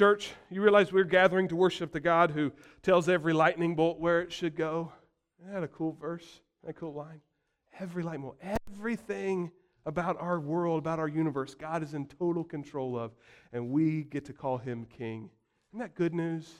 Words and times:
Church, 0.00 0.30
you 0.48 0.62
realize 0.62 0.94
we're 0.94 1.04
gathering 1.04 1.46
to 1.48 1.54
worship 1.54 1.92
the 1.92 2.00
God 2.00 2.30
who 2.30 2.52
tells 2.82 3.06
every 3.06 3.34
lightning 3.34 3.74
bolt 3.74 4.00
where 4.00 4.22
it 4.22 4.32
should 4.32 4.56
go? 4.56 4.90
Isn't 5.42 5.52
that 5.52 5.62
a 5.62 5.68
cool 5.68 5.94
verse? 6.00 6.40
That 6.64 6.74
cool 6.76 6.94
line? 6.94 7.20
Every 7.78 8.02
lightning 8.02 8.22
bolt, 8.22 8.38
everything 8.70 9.50
about 9.84 10.18
our 10.18 10.40
world, 10.40 10.78
about 10.78 11.00
our 11.00 11.06
universe, 11.06 11.54
God 11.54 11.82
is 11.82 11.92
in 11.92 12.06
total 12.06 12.44
control 12.44 12.98
of, 12.98 13.12
and 13.52 13.68
we 13.68 14.04
get 14.04 14.24
to 14.24 14.32
call 14.32 14.56
him 14.56 14.86
King. 14.86 15.28
Isn't 15.68 15.80
that 15.80 15.94
good 15.94 16.14
news? 16.14 16.50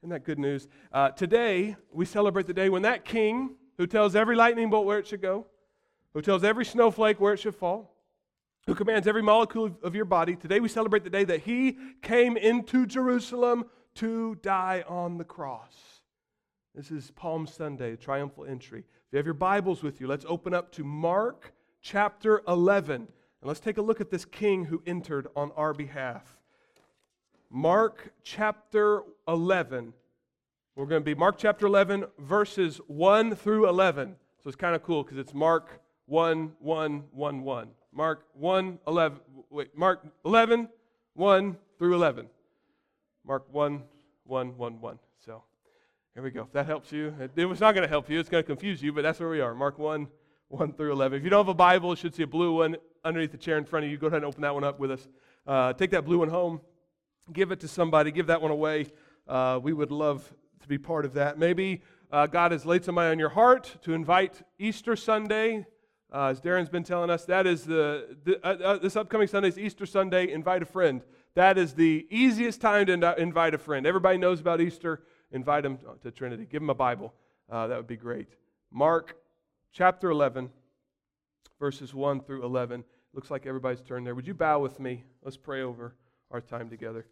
Isn't 0.00 0.08
that 0.08 0.24
good 0.24 0.38
news? 0.38 0.66
Uh, 0.90 1.10
today, 1.10 1.76
we 1.92 2.06
celebrate 2.06 2.46
the 2.46 2.54
day 2.54 2.70
when 2.70 2.80
that 2.80 3.04
King, 3.04 3.56
who 3.76 3.86
tells 3.86 4.16
every 4.16 4.36
lightning 4.36 4.70
bolt 4.70 4.86
where 4.86 4.98
it 4.98 5.06
should 5.06 5.20
go, 5.20 5.46
who 6.14 6.22
tells 6.22 6.44
every 6.44 6.64
snowflake 6.64 7.20
where 7.20 7.34
it 7.34 7.40
should 7.40 7.56
fall, 7.56 7.94
who 8.70 8.74
commands 8.76 9.08
every 9.08 9.20
molecule 9.20 9.76
of 9.82 9.96
your 9.96 10.04
body, 10.04 10.36
today 10.36 10.60
we 10.60 10.68
celebrate 10.68 11.02
the 11.02 11.10
day 11.10 11.24
that 11.24 11.40
he 11.40 11.76
came 12.02 12.36
into 12.36 12.86
Jerusalem 12.86 13.64
to 13.96 14.36
die 14.42 14.84
on 14.86 15.18
the 15.18 15.24
cross. 15.24 15.74
This 16.72 16.92
is 16.92 17.10
Palm 17.10 17.48
Sunday, 17.48 17.96
triumphal 17.96 18.44
entry. 18.44 18.78
If 18.78 18.84
you 19.10 19.16
have 19.16 19.26
your 19.26 19.34
Bibles 19.34 19.82
with 19.82 20.00
you, 20.00 20.06
let's 20.06 20.24
open 20.28 20.54
up 20.54 20.70
to 20.74 20.84
Mark 20.84 21.52
chapter 21.82 22.42
11. 22.46 22.94
And 22.94 23.08
let's 23.42 23.58
take 23.58 23.78
a 23.78 23.82
look 23.82 24.00
at 24.00 24.08
this 24.08 24.24
king 24.24 24.66
who 24.66 24.84
entered 24.86 25.26
on 25.34 25.50
our 25.56 25.74
behalf. 25.74 26.38
Mark 27.50 28.12
chapter 28.22 29.02
11. 29.26 29.92
We're 30.76 30.86
going 30.86 31.02
to 31.02 31.04
be 31.04 31.16
Mark 31.16 31.38
chapter 31.38 31.66
11, 31.66 32.04
verses 32.20 32.80
1 32.86 33.34
through 33.34 33.68
11. 33.68 34.14
So 34.44 34.46
it's 34.46 34.54
kind 34.54 34.76
of 34.76 34.84
cool 34.84 35.02
because 35.02 35.18
it's 35.18 35.34
Mark 35.34 35.80
1, 36.06 36.52
1, 36.60 37.04
1, 37.10 37.42
1. 37.42 37.68
Mark 37.92 38.24
1, 38.34 38.78
11. 38.86 39.18
Wait, 39.50 39.76
Mark 39.76 40.06
11, 40.24 40.68
1 41.14 41.56
through 41.78 41.94
11. 41.94 42.26
Mark 43.26 43.46
1, 43.52 43.82
1, 44.24 44.56
1, 44.56 44.80
1. 44.80 44.98
So 45.24 45.42
here 46.14 46.22
we 46.22 46.30
go. 46.30 46.42
If 46.42 46.52
that 46.52 46.66
helps 46.66 46.92
you, 46.92 47.14
it 47.36 47.44
was 47.46 47.60
not 47.60 47.74
going 47.74 47.82
to 47.82 47.88
help 47.88 48.08
you. 48.08 48.20
It's 48.20 48.28
going 48.28 48.42
to 48.42 48.46
confuse 48.46 48.82
you, 48.82 48.92
but 48.92 49.02
that's 49.02 49.20
where 49.20 49.28
we 49.28 49.40
are. 49.40 49.54
Mark 49.54 49.78
1, 49.78 50.06
1 50.48 50.72
through 50.74 50.92
11. 50.92 51.18
If 51.18 51.24
you 51.24 51.30
don't 51.30 51.40
have 51.40 51.48
a 51.48 51.54
Bible, 51.54 51.90
you 51.90 51.96
should 51.96 52.14
see 52.14 52.22
a 52.22 52.26
blue 52.26 52.54
one 52.54 52.76
underneath 53.04 53.32
the 53.32 53.38
chair 53.38 53.58
in 53.58 53.64
front 53.64 53.84
of 53.84 53.90
you. 53.90 53.96
Go 53.96 54.06
ahead 54.06 54.18
and 54.18 54.26
open 54.26 54.42
that 54.42 54.54
one 54.54 54.64
up 54.64 54.78
with 54.78 54.90
us. 54.90 55.08
Uh, 55.46 55.72
take 55.72 55.90
that 55.90 56.04
blue 56.04 56.18
one 56.18 56.28
home. 56.28 56.60
Give 57.32 57.50
it 57.50 57.60
to 57.60 57.68
somebody. 57.68 58.10
Give 58.10 58.26
that 58.28 58.40
one 58.40 58.50
away. 58.50 58.86
Uh, 59.26 59.58
we 59.62 59.72
would 59.72 59.90
love 59.90 60.32
to 60.60 60.68
be 60.68 60.78
part 60.78 61.04
of 61.04 61.14
that. 61.14 61.38
Maybe 61.38 61.82
uh, 62.12 62.26
God 62.26 62.52
has 62.52 62.66
laid 62.66 62.84
somebody 62.84 63.10
on 63.10 63.18
your 63.18 63.28
heart 63.28 63.76
to 63.82 63.94
invite 63.94 64.42
Easter 64.58 64.96
Sunday. 64.96 65.66
Uh, 66.12 66.26
as 66.26 66.40
Darren's 66.40 66.68
been 66.68 66.82
telling 66.82 67.08
us, 67.08 67.24
that 67.26 67.46
is 67.46 67.64
the, 67.64 68.16
the 68.24 68.44
uh, 68.44 68.56
uh, 68.56 68.78
this 68.78 68.96
upcoming 68.96 69.28
Sunday 69.28 69.48
is 69.48 69.58
Easter 69.58 69.86
Sunday. 69.86 70.32
Invite 70.32 70.62
a 70.62 70.66
friend. 70.66 71.02
That 71.34 71.56
is 71.56 71.74
the 71.74 72.06
easiest 72.10 72.60
time 72.60 72.86
to 72.86 73.14
invite 73.20 73.54
a 73.54 73.58
friend. 73.58 73.86
Everybody 73.86 74.18
knows 74.18 74.40
about 74.40 74.60
Easter. 74.60 75.02
Invite 75.30 75.62
them 75.62 75.78
to 76.02 76.10
Trinity. 76.10 76.46
Give 76.50 76.60
them 76.60 76.70
a 76.70 76.74
Bible. 76.74 77.14
that 77.48 77.68
would 77.68 77.86
be 77.86 77.96
great. 77.96 78.28
Mark 78.72 79.16
chapter 79.72 80.10
11, 80.10 80.50
verses 81.60 81.94
1 81.94 82.22
through 82.22 82.44
11. 82.44 82.82
Looks 83.12 83.30
like 83.30 83.46
everybody's 83.46 83.80
turned 83.80 84.04
there. 84.04 84.14
Would 84.16 84.26
you 84.26 84.34
bow 84.34 84.58
with 84.58 84.80
me? 84.80 85.04
Let's 85.22 85.36
pray 85.36 85.62
over 85.62 85.94
our 86.32 86.40
time 86.40 86.68
together. 86.68 87.06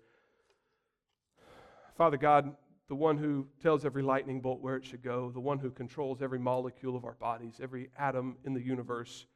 Father 1.96 2.16
God, 2.16 2.54
the 2.88 2.94
one 2.94 3.18
who 3.18 3.46
tells 3.62 3.84
every 3.84 4.02
lightning 4.02 4.40
bolt 4.40 4.60
where 4.60 4.76
it 4.76 4.84
should 4.84 5.02
go, 5.02 5.30
the 5.30 5.40
one 5.40 5.58
who 5.58 5.70
controls 5.70 6.22
every 6.22 6.38
molecule 6.38 6.96
of 6.96 7.04
our 7.04 7.14
bodies, 7.14 7.60
every 7.62 7.90
atom 7.98 8.36
in 8.44 8.54
the 8.54 8.62
universe, 8.62 9.26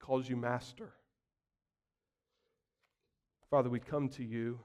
calls 0.00 0.28
you 0.28 0.36
Master. 0.36 0.92
Father, 3.48 3.70
we 3.70 3.78
come 3.78 4.08
to 4.08 4.24
you 4.24 4.58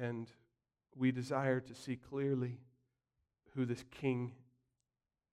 and 0.00 0.28
we 0.96 1.12
desire 1.12 1.60
to 1.60 1.74
see 1.74 1.96
clearly 1.96 2.58
who 3.54 3.64
this 3.64 3.84
King 4.00 4.32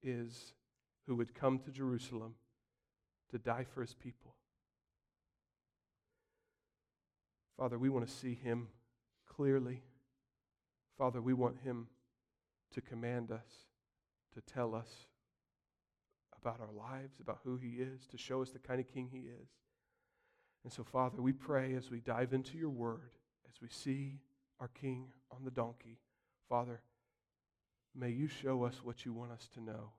is 0.04 0.54
who 1.08 1.16
would 1.16 1.34
come 1.34 1.58
to 1.60 1.72
Jerusalem 1.72 2.36
to 3.32 3.40
die 3.40 3.66
for 3.74 3.82
his 3.82 3.94
people. 3.94 4.36
Father, 7.58 7.80
we 7.80 7.90
want 7.90 8.08
to 8.08 8.14
see 8.14 8.36
him 8.36 8.68
clearly. 9.28 9.84
Father, 10.98 11.22
we 11.22 11.34
want 11.34 11.60
him 11.60 11.88
to 12.74 12.82
command 12.82 13.32
us, 13.32 13.66
to 14.34 14.42
tell 14.42 14.76
us 14.76 15.08
about 16.42 16.60
our 16.60 16.72
lives, 16.72 17.20
about 17.20 17.40
who 17.44 17.58
he 17.58 17.82
is, 17.82 18.08
to 18.08 18.18
show 18.18 18.42
us 18.42 18.52
the 18.52 18.60
kind 18.60 18.80
of 18.80 18.88
king 18.88 19.10
he 19.12 19.20
is. 19.20 19.50
And 20.64 20.72
so, 20.72 20.84
Father, 20.84 21.22
we 21.22 21.34
pray 21.34 21.74
as 21.76 21.90
we 21.90 22.00
dive 22.00 22.34
into 22.34 22.58
your 22.58 22.70
word, 22.70 23.12
as 23.50 23.62
we 23.62 23.70
see 23.70 24.20
our 24.60 24.70
king 24.70 25.08
on 25.32 25.44
the 25.44 25.52
donkey, 25.52 25.98
Father, 26.48 26.82
May 27.96 28.10
you 28.10 28.28
show 28.28 28.64
us 28.64 28.82
what 28.84 29.06
you 29.06 29.14
want 29.14 29.32
us 29.32 29.50
to 29.54 29.62
know. 29.62 29.92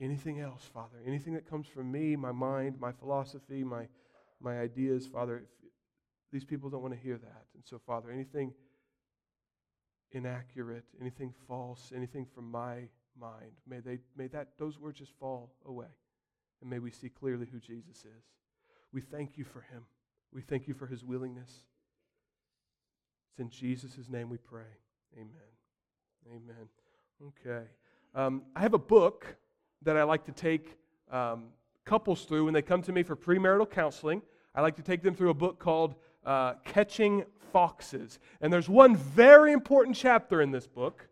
Anything 0.00 0.40
else, 0.40 0.62
Father, 0.72 0.98
anything 1.06 1.34
that 1.34 1.48
comes 1.48 1.66
from 1.66 1.90
me, 1.90 2.16
my 2.16 2.32
mind, 2.32 2.76
my 2.80 2.92
philosophy, 2.92 3.64
my, 3.64 3.86
my 4.40 4.58
ideas, 4.60 5.06
Father, 5.06 5.44
these 6.32 6.44
people 6.44 6.70
don't 6.70 6.82
want 6.82 6.94
to 6.94 7.00
hear 7.00 7.18
that. 7.18 7.46
And 7.54 7.64
so, 7.64 7.80
Father, 7.84 8.10
anything 8.10 8.52
inaccurate, 10.12 10.84
anything 11.00 11.32
false, 11.46 11.92
anything 11.94 12.26
from 12.34 12.50
my 12.50 12.88
mind, 13.20 13.52
may, 13.66 13.80
they, 13.80 13.98
may 14.16 14.26
that, 14.28 14.48
those 14.58 14.78
words 14.78 14.98
just 14.98 15.12
fall 15.18 15.54
away. 15.66 15.86
And 16.60 16.70
may 16.70 16.78
we 16.78 16.90
see 16.90 17.08
clearly 17.08 17.46
who 17.50 17.58
Jesus 17.58 17.98
is. 17.98 18.24
We 18.92 19.00
thank 19.00 19.36
you 19.36 19.44
for 19.44 19.60
him. 19.60 19.84
We 20.32 20.42
thank 20.42 20.66
you 20.66 20.74
for 20.74 20.86
his 20.86 21.04
willingness. 21.04 21.50
It's 23.30 23.40
in 23.40 23.50
Jesus' 23.50 24.08
name 24.08 24.28
we 24.28 24.38
pray. 24.38 24.64
Amen. 25.14 25.30
Amen. 26.26 26.68
Okay. 27.26 27.66
Um, 28.14 28.42
I 28.56 28.60
have 28.60 28.74
a 28.74 28.78
book 28.78 29.36
that 29.82 29.96
I 29.96 30.02
like 30.02 30.24
to 30.24 30.32
take 30.32 30.76
um, 31.10 31.44
couples 31.84 32.24
through 32.24 32.46
when 32.46 32.54
they 32.54 32.62
come 32.62 32.82
to 32.82 32.92
me 32.92 33.02
for 33.02 33.16
premarital 33.16 33.70
counseling. 33.70 34.22
I 34.54 34.60
like 34.60 34.76
to 34.76 34.82
take 34.82 35.02
them 35.02 35.14
through 35.14 35.30
a 35.30 35.34
book 35.34 35.58
called 35.58 35.94
uh, 36.24 36.54
Catching 36.64 37.24
Foxes. 37.52 38.18
And 38.40 38.52
there's 38.52 38.68
one 38.68 38.96
very 38.96 39.52
important 39.52 39.96
chapter 39.96 40.40
in 40.42 40.50
this 40.50 40.66
book, 40.66 41.08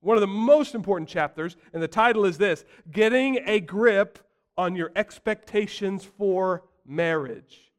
one 0.00 0.16
of 0.16 0.20
the 0.20 0.26
most 0.26 0.74
important 0.74 1.08
chapters, 1.08 1.56
and 1.72 1.82
the 1.82 1.88
title 1.88 2.24
is 2.24 2.38
this 2.38 2.64
Getting 2.90 3.40
a 3.46 3.60
Grip 3.60 4.18
on 4.56 4.76
Your 4.76 4.90
Expectations 4.96 6.04
for 6.04 6.64
Marriage. 6.84 7.69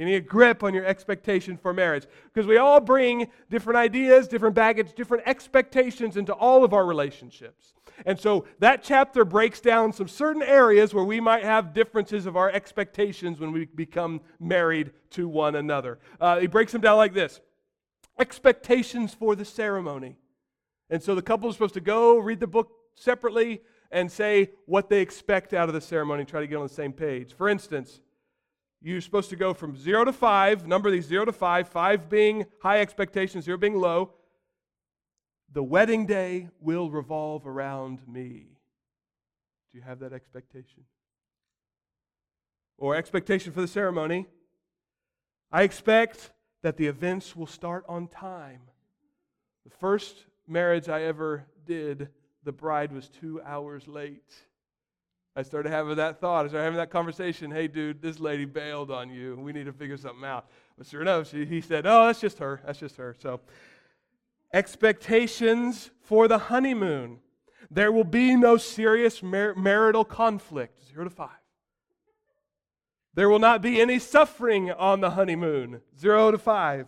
You 0.00 0.06
need 0.06 0.14
a 0.14 0.20
grip 0.22 0.64
on 0.64 0.72
your 0.72 0.86
expectation 0.86 1.58
for 1.58 1.74
marriage. 1.74 2.06
Because 2.32 2.46
we 2.46 2.56
all 2.56 2.80
bring 2.80 3.28
different 3.50 3.76
ideas, 3.76 4.28
different 4.28 4.54
baggage, 4.54 4.94
different 4.94 5.24
expectations 5.26 6.16
into 6.16 6.32
all 6.32 6.64
of 6.64 6.72
our 6.72 6.86
relationships. 6.86 7.74
And 8.06 8.18
so 8.18 8.46
that 8.60 8.82
chapter 8.82 9.26
breaks 9.26 9.60
down 9.60 9.92
some 9.92 10.08
certain 10.08 10.42
areas 10.42 10.94
where 10.94 11.04
we 11.04 11.20
might 11.20 11.44
have 11.44 11.74
differences 11.74 12.24
of 12.24 12.34
our 12.34 12.50
expectations 12.50 13.40
when 13.40 13.52
we 13.52 13.66
become 13.66 14.22
married 14.38 14.92
to 15.10 15.28
one 15.28 15.54
another. 15.54 15.98
Uh, 16.18 16.38
he 16.38 16.46
breaks 16.46 16.72
them 16.72 16.80
down 16.80 16.96
like 16.96 17.12
this 17.12 17.38
expectations 18.18 19.12
for 19.12 19.36
the 19.36 19.44
ceremony. 19.44 20.16
And 20.88 21.02
so 21.02 21.14
the 21.14 21.20
couple 21.20 21.50
is 21.50 21.56
supposed 21.56 21.74
to 21.74 21.80
go 21.80 22.16
read 22.16 22.40
the 22.40 22.46
book 22.46 22.70
separately 22.94 23.60
and 23.90 24.10
say 24.10 24.52
what 24.64 24.88
they 24.88 25.02
expect 25.02 25.52
out 25.52 25.68
of 25.68 25.74
the 25.74 25.80
ceremony, 25.82 26.24
try 26.24 26.40
to 26.40 26.46
get 26.46 26.56
on 26.56 26.62
the 26.62 26.72
same 26.72 26.94
page. 26.94 27.34
For 27.34 27.50
instance, 27.50 28.00
you're 28.82 29.00
supposed 29.00 29.30
to 29.30 29.36
go 29.36 29.52
from 29.52 29.76
zero 29.76 30.04
to 30.04 30.12
five, 30.12 30.66
number 30.66 30.90
these 30.90 31.06
zero 31.06 31.24
to 31.24 31.32
five, 31.32 31.68
five 31.68 32.08
being 32.08 32.46
high 32.62 32.80
expectations, 32.80 33.44
zero 33.44 33.58
being 33.58 33.76
low. 33.76 34.14
The 35.52 35.62
wedding 35.62 36.06
day 36.06 36.48
will 36.60 36.90
revolve 36.90 37.46
around 37.46 38.00
me. 38.08 38.46
Do 39.72 39.78
you 39.78 39.82
have 39.82 39.98
that 40.00 40.12
expectation? 40.12 40.84
Or 42.78 42.96
expectation 42.96 43.52
for 43.52 43.60
the 43.60 43.68
ceremony? 43.68 44.26
I 45.52 45.62
expect 45.62 46.30
that 46.62 46.76
the 46.76 46.86
events 46.86 47.36
will 47.36 47.46
start 47.46 47.84
on 47.88 48.06
time. 48.06 48.60
The 49.64 49.70
first 49.70 50.24
marriage 50.46 50.88
I 50.88 51.02
ever 51.02 51.44
did, 51.66 52.08
the 52.44 52.52
bride 52.52 52.92
was 52.92 53.08
two 53.08 53.40
hours 53.44 53.86
late. 53.86 54.32
I 55.40 55.42
started 55.42 55.70
having 55.70 55.96
that 55.96 56.20
thought. 56.20 56.44
I 56.44 56.48
started 56.48 56.64
having 56.64 56.76
that 56.76 56.90
conversation. 56.90 57.50
Hey, 57.50 57.66
dude, 57.66 58.02
this 58.02 58.20
lady 58.20 58.44
bailed 58.44 58.90
on 58.90 59.08
you. 59.08 59.36
We 59.36 59.54
need 59.54 59.64
to 59.64 59.72
figure 59.72 59.96
something 59.96 60.22
out. 60.22 60.50
But 60.76 60.86
sure 60.86 61.00
enough, 61.00 61.30
she, 61.30 61.46
he 61.46 61.62
said, 61.62 61.86
Oh, 61.86 62.06
that's 62.06 62.20
just 62.20 62.38
her. 62.40 62.60
That's 62.66 62.78
just 62.78 62.96
her. 62.96 63.16
So, 63.18 63.40
expectations 64.52 65.90
for 66.02 66.28
the 66.28 66.36
honeymoon. 66.36 67.20
There 67.70 67.90
will 67.90 68.04
be 68.04 68.36
no 68.36 68.58
serious 68.58 69.22
mar- 69.22 69.54
marital 69.54 70.04
conflict. 70.04 70.78
Zero 70.92 71.04
to 71.04 71.10
five. 71.10 71.30
There 73.14 73.30
will 73.30 73.38
not 73.38 73.62
be 73.62 73.80
any 73.80 73.98
suffering 73.98 74.70
on 74.70 75.00
the 75.00 75.12
honeymoon. 75.12 75.80
Zero 75.98 76.30
to 76.32 76.38
five. 76.38 76.86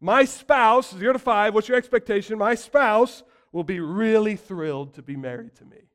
My 0.00 0.24
spouse, 0.24 0.96
zero 0.96 1.12
to 1.12 1.18
five, 1.18 1.52
what's 1.52 1.68
your 1.68 1.76
expectation? 1.76 2.38
My 2.38 2.54
spouse 2.54 3.22
will 3.52 3.64
be 3.64 3.80
really 3.80 4.36
thrilled 4.36 4.94
to 4.94 5.02
be 5.02 5.16
married 5.16 5.54
to 5.56 5.66
me. 5.66 5.90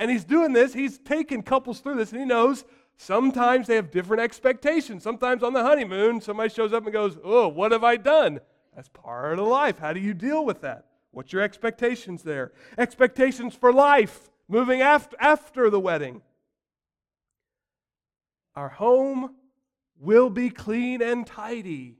And 0.00 0.10
he's 0.10 0.24
doing 0.24 0.52
this, 0.52 0.74
he's 0.74 0.98
taking 0.98 1.44
couples 1.44 1.78
through 1.78 1.94
this, 1.94 2.10
and 2.10 2.20
he 2.20 2.26
knows 2.26 2.64
Sometimes 3.02 3.66
they 3.66 3.76
have 3.76 3.90
different 3.90 4.22
expectations. 4.22 5.02
Sometimes 5.02 5.42
on 5.42 5.54
the 5.54 5.62
honeymoon, 5.62 6.20
somebody 6.20 6.50
shows 6.50 6.74
up 6.74 6.84
and 6.84 6.92
goes, 6.92 7.16
Oh, 7.24 7.48
what 7.48 7.72
have 7.72 7.82
I 7.82 7.96
done? 7.96 8.40
That's 8.76 8.90
part 8.90 9.38
of 9.38 9.46
life. 9.46 9.78
How 9.78 9.94
do 9.94 10.00
you 10.00 10.12
deal 10.12 10.44
with 10.44 10.60
that? 10.60 10.84
What's 11.10 11.32
your 11.32 11.40
expectations 11.40 12.22
there? 12.22 12.52
Expectations 12.76 13.54
for 13.54 13.72
life, 13.72 14.28
moving 14.48 14.82
after, 14.82 15.16
after 15.18 15.70
the 15.70 15.80
wedding. 15.80 16.20
Our 18.54 18.68
home 18.68 19.34
will 19.98 20.28
be 20.28 20.50
clean 20.50 21.00
and 21.00 21.26
tidy. 21.26 21.96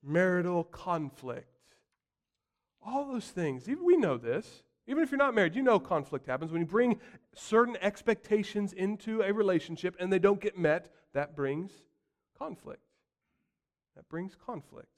Marital 0.00 0.62
conflict. 0.62 1.74
All 2.86 3.10
those 3.10 3.26
things. 3.26 3.66
We 3.66 3.96
know 3.96 4.16
this. 4.16 4.62
Even 4.90 5.04
if 5.04 5.12
you're 5.12 5.18
not 5.18 5.36
married, 5.36 5.54
you 5.54 5.62
know 5.62 5.78
conflict 5.78 6.26
happens. 6.26 6.50
When 6.50 6.62
you 6.62 6.66
bring 6.66 6.98
certain 7.32 7.76
expectations 7.80 8.72
into 8.72 9.22
a 9.22 9.32
relationship 9.32 9.94
and 10.00 10.12
they 10.12 10.18
don't 10.18 10.40
get 10.40 10.58
met, 10.58 10.90
that 11.14 11.36
brings 11.36 11.70
conflict. 12.36 12.82
That 13.94 14.08
brings 14.08 14.34
conflict. 14.34 14.88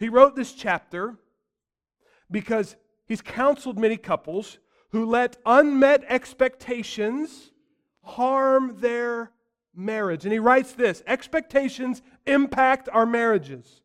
He 0.00 0.08
wrote 0.08 0.34
this 0.34 0.52
chapter 0.52 1.16
because 2.28 2.74
he's 3.06 3.22
counseled 3.22 3.78
many 3.78 3.96
couples 3.96 4.58
who 4.88 5.06
let 5.06 5.36
unmet 5.46 6.02
expectations 6.08 7.52
harm 8.02 8.80
their 8.80 9.30
marriage. 9.76 10.24
And 10.24 10.32
he 10.32 10.40
writes 10.40 10.72
this 10.72 11.04
expectations 11.06 12.02
impact 12.26 12.88
our 12.92 13.06
marriages. 13.06 13.82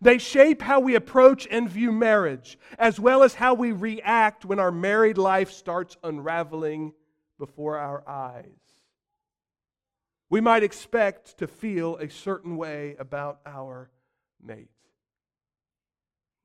They 0.00 0.18
shape 0.18 0.62
how 0.62 0.80
we 0.80 0.94
approach 0.94 1.46
and 1.50 1.68
view 1.68 1.92
marriage, 1.92 2.58
as 2.78 2.98
well 3.00 3.22
as 3.22 3.34
how 3.34 3.54
we 3.54 3.72
react 3.72 4.44
when 4.44 4.58
our 4.58 4.72
married 4.72 5.18
life 5.18 5.50
starts 5.50 5.96
unraveling 6.02 6.92
before 7.38 7.78
our 7.78 8.06
eyes. 8.08 8.46
We 10.30 10.40
might 10.40 10.62
expect 10.62 11.38
to 11.38 11.46
feel 11.46 11.96
a 11.96 12.08
certain 12.08 12.56
way 12.56 12.96
about 12.98 13.40
our 13.46 13.90
mate. 14.42 14.70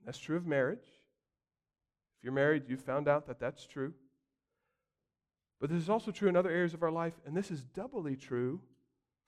That's 0.05 0.19
true 0.19 0.37
of 0.37 0.45
marriage. 0.45 0.85
If 2.17 2.23
you're 2.23 2.33
married, 2.33 2.63
you've 2.67 2.81
found 2.81 3.07
out 3.07 3.27
that 3.27 3.39
that's 3.39 3.65
true. 3.65 3.93
But 5.59 5.69
this 5.69 5.81
is 5.81 5.89
also 5.89 6.11
true 6.11 6.29
in 6.29 6.35
other 6.35 6.49
areas 6.49 6.73
of 6.73 6.83
our 6.83 6.91
life, 6.91 7.13
and 7.25 7.35
this 7.35 7.51
is 7.51 7.63
doubly 7.63 8.15
true 8.15 8.61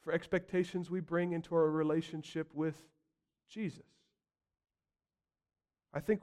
for 0.02 0.14
expectations 0.14 0.90
we 0.90 1.00
bring 1.00 1.34
into 1.34 1.56
our 1.56 1.70
relationship 1.70 2.50
with 2.54 2.76
Jesus. 3.50 3.84
I 5.94 6.00
think 6.00 6.22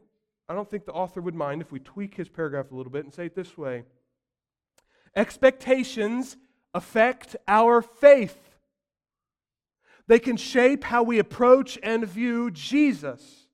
I 0.49 0.55
don't 0.55 0.69
think 0.69 0.87
the 0.87 0.93
author 0.93 1.21
would 1.21 1.35
mind 1.35 1.61
if 1.61 1.71
we 1.71 1.79
tweak 1.79 2.15
his 2.15 2.29
paragraph 2.29 2.71
a 2.71 2.75
little 2.75 2.93
bit 2.93 3.05
and 3.05 3.13
say 3.13 3.27
it 3.27 3.35
this 3.35 3.59
way. 3.59 3.85
Expectations 5.15 6.37
affect 6.73 7.37
our 7.47 7.83
faith. 7.83 8.57
They 10.07 10.19
can 10.19 10.39
shape 10.39 10.85
how 10.85 11.03
we 11.03 11.19
approach 11.19 11.79
and 11.83 12.07
view 12.07 12.51
Jesus 12.51 13.49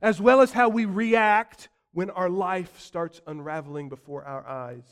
as 0.00 0.20
well 0.20 0.40
as 0.40 0.52
how 0.52 0.68
we 0.68 0.84
react 0.84 1.68
when 1.92 2.10
our 2.10 2.30
life 2.30 2.78
starts 2.80 3.20
unraveling 3.26 3.88
before 3.88 4.24
our 4.24 4.46
eyes. 4.46 4.86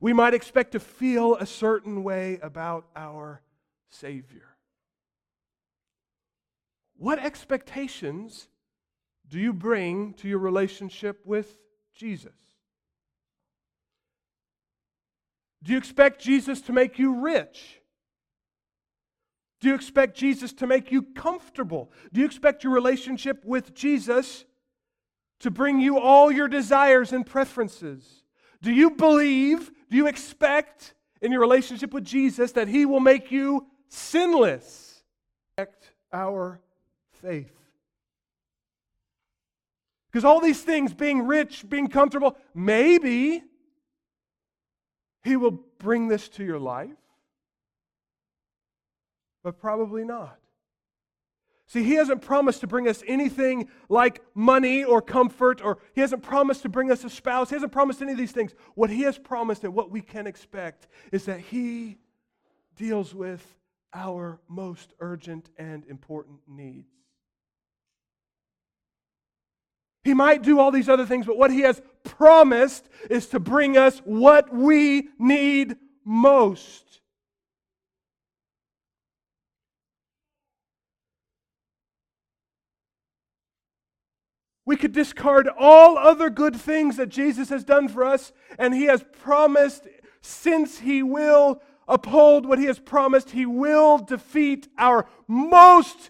We 0.00 0.12
might 0.12 0.34
expect 0.34 0.72
to 0.72 0.80
feel 0.80 1.34
a 1.34 1.46
certain 1.46 2.04
way 2.04 2.38
about 2.40 2.86
our 2.94 3.42
Savior. 3.90 4.56
What 6.96 7.18
expectations 7.18 8.48
do 9.28 9.38
you 9.38 9.52
bring 9.52 10.14
to 10.14 10.28
your 10.28 10.38
relationship 10.38 11.20
with 11.24 11.56
Jesus? 11.94 12.32
Do 15.62 15.72
you 15.72 15.78
expect 15.78 16.20
Jesus 16.20 16.60
to 16.62 16.72
make 16.72 16.98
you 16.98 17.20
rich? 17.20 17.80
Do 19.60 19.68
you 19.68 19.74
expect 19.74 20.16
Jesus 20.16 20.52
to 20.54 20.66
make 20.66 20.92
you 20.92 21.02
comfortable? 21.02 21.90
Do 22.12 22.20
you 22.20 22.26
expect 22.26 22.62
your 22.62 22.72
relationship 22.72 23.44
with 23.44 23.74
Jesus 23.74 24.44
to 25.40 25.50
bring 25.50 25.80
you 25.80 25.98
all 25.98 26.30
your 26.30 26.48
desires 26.48 27.12
and 27.12 27.26
preferences? 27.26 28.22
Do 28.62 28.72
you 28.72 28.90
believe, 28.92 29.70
do 29.90 29.96
you 29.96 30.06
expect 30.06 30.94
in 31.20 31.32
your 31.32 31.40
relationship 31.40 31.92
with 31.92 32.04
Jesus 32.04 32.52
that 32.52 32.68
He 32.68 32.86
will 32.86 33.00
make 33.00 33.32
you 33.32 33.66
sinless? 33.88 35.02
Our 36.12 36.60
faith. 37.20 37.57
Because 40.10 40.24
all 40.24 40.40
these 40.40 40.62
things, 40.62 40.94
being 40.94 41.26
rich, 41.26 41.68
being 41.68 41.88
comfortable, 41.88 42.36
maybe 42.54 43.42
He 45.22 45.36
will 45.36 45.60
bring 45.78 46.08
this 46.08 46.28
to 46.30 46.44
your 46.44 46.58
life 46.58 46.96
but 49.48 49.58
probably 49.58 50.04
not. 50.04 50.38
See, 51.66 51.82
he 51.82 51.94
hasn't 51.94 52.22
promised 52.22 52.60
to 52.60 52.66
bring 52.66 52.88
us 52.88 53.02
anything 53.06 53.68
like 53.88 54.22
money 54.34 54.84
or 54.84 55.00
comfort, 55.02 55.62
or 55.62 55.78
he 55.94 56.02
hasn't 56.02 56.22
promised 56.22 56.62
to 56.62 56.68
bring 56.68 56.90
us 56.90 57.04
a 57.04 57.10
spouse. 57.10 57.50
He 57.50 57.56
hasn't 57.56 57.72
promised 57.72 58.02
any 58.02 58.12
of 58.12 58.18
these 58.18 58.32
things. 58.32 58.54
What 58.74 58.90
he 58.90 59.02
has 59.02 59.18
promised 59.18 59.64
and 59.64 59.74
what 59.74 59.90
we 59.90 60.02
can 60.02 60.26
expect 60.26 60.88
is 61.12 61.26
that 61.26 61.40
he 61.40 61.96
deals 62.76 63.14
with 63.14 63.42
our 63.94 64.40
most 64.48 64.92
urgent 65.00 65.48
and 65.58 65.84
important 65.86 66.40
needs. 66.46 66.92
He 70.08 70.14
might 70.14 70.40
do 70.40 70.58
all 70.58 70.70
these 70.70 70.88
other 70.88 71.04
things, 71.04 71.26
but 71.26 71.36
what 71.36 71.50
he 71.50 71.60
has 71.60 71.82
promised 72.02 72.88
is 73.10 73.26
to 73.26 73.38
bring 73.38 73.76
us 73.76 73.98
what 74.06 74.50
we 74.50 75.10
need 75.18 75.76
most. 76.02 77.02
We 84.64 84.76
could 84.76 84.92
discard 84.92 85.46
all 85.58 85.98
other 85.98 86.30
good 86.30 86.56
things 86.56 86.96
that 86.96 87.10
Jesus 87.10 87.50
has 87.50 87.62
done 87.62 87.86
for 87.86 88.02
us, 88.02 88.32
and 88.58 88.72
He 88.72 88.84
has 88.84 89.04
promised, 89.20 89.86
since 90.22 90.78
He 90.78 91.02
will 91.02 91.60
uphold 91.86 92.46
what 92.46 92.58
He 92.58 92.64
has 92.64 92.78
promised, 92.78 93.32
He 93.32 93.44
will 93.44 93.98
defeat 93.98 94.68
our 94.78 95.06
most 95.26 96.08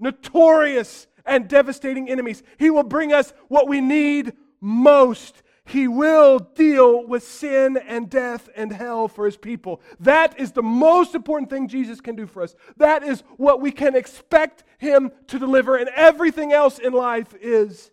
notorious 0.00 1.06
and 1.26 1.48
devastating 1.48 2.08
enemies. 2.08 2.42
He 2.58 2.70
will 2.70 2.84
bring 2.84 3.12
us 3.12 3.32
what 3.48 3.68
we 3.68 3.80
need 3.80 4.32
most. 4.60 5.42
He 5.66 5.88
will 5.88 6.38
deal 6.38 7.04
with 7.06 7.24
sin 7.24 7.76
and 7.76 8.08
death 8.08 8.48
and 8.54 8.72
hell 8.72 9.08
for 9.08 9.26
his 9.26 9.36
people. 9.36 9.80
That 9.98 10.38
is 10.38 10.52
the 10.52 10.62
most 10.62 11.16
important 11.16 11.50
thing 11.50 11.66
Jesus 11.66 12.00
can 12.00 12.14
do 12.14 12.26
for 12.26 12.42
us. 12.42 12.54
That 12.76 13.02
is 13.02 13.24
what 13.36 13.60
we 13.60 13.72
can 13.72 13.96
expect 13.96 14.62
him 14.78 15.10
to 15.26 15.38
deliver, 15.38 15.76
and 15.76 15.90
everything 15.94 16.52
else 16.52 16.78
in 16.78 16.92
life 16.92 17.34
is 17.40 17.90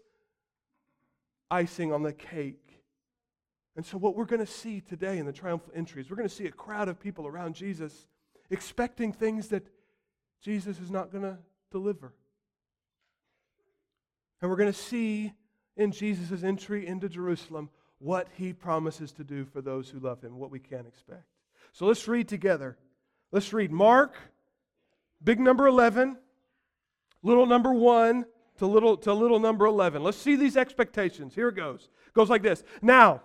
icing 1.50 1.92
on 1.92 2.04
the 2.04 2.13
cake. 2.13 2.60
And 3.75 3.84
so, 3.84 3.98
what 3.98 4.16
we're 4.16 4.25
going 4.25 4.40
to 4.40 4.52
see 4.52 4.82
today 4.82 5.18
in 5.18 5.25
the 5.25 5.34
triumphal 5.34 5.74
entry 5.75 6.02
is 6.02 6.10
we're 6.10 6.16
going 6.16 6.30
to 6.30 6.36
see 6.36 6.46
a 6.46 6.52
crowd 6.52 6.90
of 6.90 7.00
people 7.00 7.25
around 7.25 7.56
Jesus 7.56 8.06
expecting 8.52 9.12
things 9.12 9.48
that 9.48 9.66
Jesus 10.44 10.80
is 10.80 10.92
not 10.92 11.12
going 11.12 11.24
to 11.24 11.40
deliver. 11.72 12.13
And 14.44 14.50
we're 14.50 14.58
going 14.58 14.74
to 14.74 14.78
see 14.78 15.32
in 15.78 15.94
Jesus' 15.94 16.44
entry 16.44 16.86
into 16.86 17.08
Jerusalem 17.08 17.70
what 18.00 18.28
he 18.36 18.52
promises 18.52 19.14
to 19.14 19.24
do 19.24 19.46
for 19.46 19.62
those 19.62 19.90
who 19.90 20.00
love 20.00 20.22
him, 20.22 20.38
what 20.38 20.52
we 20.52 20.60
can 20.60 20.86
expect. 20.86 21.24
So 21.72 21.86
let's 21.86 22.10
read 22.10 22.28
together. 22.28 22.78
Let's 23.32 23.54
read 23.54 23.72
Mark, 23.72 24.18
big 25.24 25.40
number 25.40 25.66
11, 25.66 26.18
little 27.22 27.46
number 27.46 27.72
1, 27.72 28.26
to 28.58 28.66
little, 28.66 28.98
to 28.98 29.14
little 29.14 29.40
number 29.40 29.66
11. 29.66 30.04
Let's 30.04 30.18
see 30.18 30.36
these 30.36 30.58
expectations. 30.58 31.34
Here 31.34 31.48
it 31.48 31.56
goes. 31.56 31.88
It 32.08 32.14
goes 32.14 32.30
like 32.30 32.44
this. 32.44 32.66
Now, 32.82 33.22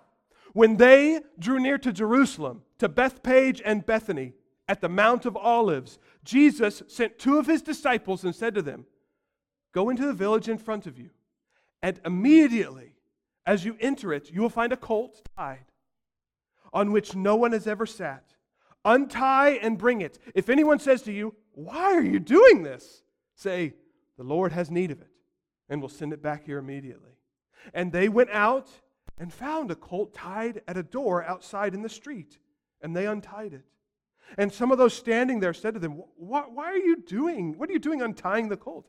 when 0.53 0.77
they 0.77 1.19
drew 1.37 1.59
near 1.59 1.79
to 1.79 1.93
Jerusalem, 1.93 2.63
to 2.79 2.89
Bethphage 2.89 3.61
and 3.65 3.85
Bethany, 3.85 4.35
at 4.69 4.81
the 4.81 4.89
Mount 4.89 5.27
of 5.27 5.37
Olives, 5.37 5.99
Jesus 6.23 6.85
sent 6.87 7.19
two 7.19 7.39
of 7.39 7.49
his 7.49 7.61
disciples 7.61 8.23
and 8.23 8.37
said 8.37 8.55
to 8.55 8.63
them, 8.63 8.87
Go 9.73 9.91
into 9.91 10.07
the 10.07 10.13
village 10.13 10.49
in 10.49 10.59
front 10.59 10.87
of 10.87 10.99
you, 10.99 11.11
and 11.83 12.01
immediately 12.05 12.95
as 13.47 13.65
you 13.65 13.77
enter 13.81 14.13
it, 14.13 14.31
you 14.31 14.43
will 14.43 14.51
find 14.51 14.73
a 14.73 14.77
colt 14.77 15.23
tied, 15.37 15.67
on 16.73 16.93
which 16.93 17.15
no 17.15 17.37
one 17.37 17.53
has 17.53 17.67
ever 17.67 17.87
sat. 17.87 18.35
Untie 18.85 19.51
and 19.51 19.79
bring 19.79 20.01
it. 20.01 20.19
If 20.35 20.49
anyone 20.49 20.79
says 20.79 21.03
to 21.03 21.13
you, 21.13 21.35
Why 21.53 21.95
are 21.95 22.03
you 22.03 22.19
doing 22.19 22.63
this? 22.63 23.03
Say, 23.35 23.75
The 24.17 24.25
Lord 24.25 24.53
has 24.53 24.71
need 24.71 24.91
of 24.91 25.01
it 25.01 25.09
and 25.69 25.81
we'll 25.81 25.89
send 25.89 26.13
it 26.13 26.23
back 26.23 26.45
here 26.45 26.59
immediately. 26.59 27.13
And 27.75 27.93
they 27.93 28.09
went 28.09 28.31
out 28.31 28.69
and 29.19 29.33
found 29.33 29.71
a 29.71 29.75
colt 29.75 30.15
tied 30.15 30.63
at 30.67 30.77
a 30.77 30.83
door 30.83 31.25
outside 31.25 31.75
in 31.75 31.83
the 31.83 31.89
street, 31.89 32.39
and 32.81 32.97
they 32.97 33.07
untied 33.07 33.53
it. 33.53 33.65
And 34.37 34.53
some 34.53 34.71
of 34.71 34.79
those 34.79 34.95
standing 34.95 35.41
there 35.41 35.55
said 35.55 35.75
to 35.75 35.81
them, 35.81 36.03
Why, 36.17 36.43
why 36.43 36.67
are 36.67 36.77
you 36.77 36.97
doing? 36.97 37.57
What 37.59 37.71
are 37.71 37.73
you 37.73 37.79
doing 37.79 38.03
untying 38.03 38.49
the 38.49 38.57
colt? 38.57 38.89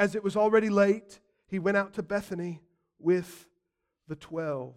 As 0.00 0.14
it 0.14 0.24
was 0.24 0.34
already 0.34 0.70
late, 0.70 1.20
he 1.46 1.58
went 1.58 1.76
out 1.76 1.92
to 1.92 2.02
Bethany 2.02 2.62
with 2.98 3.46
the 4.08 4.16
twelve. 4.16 4.72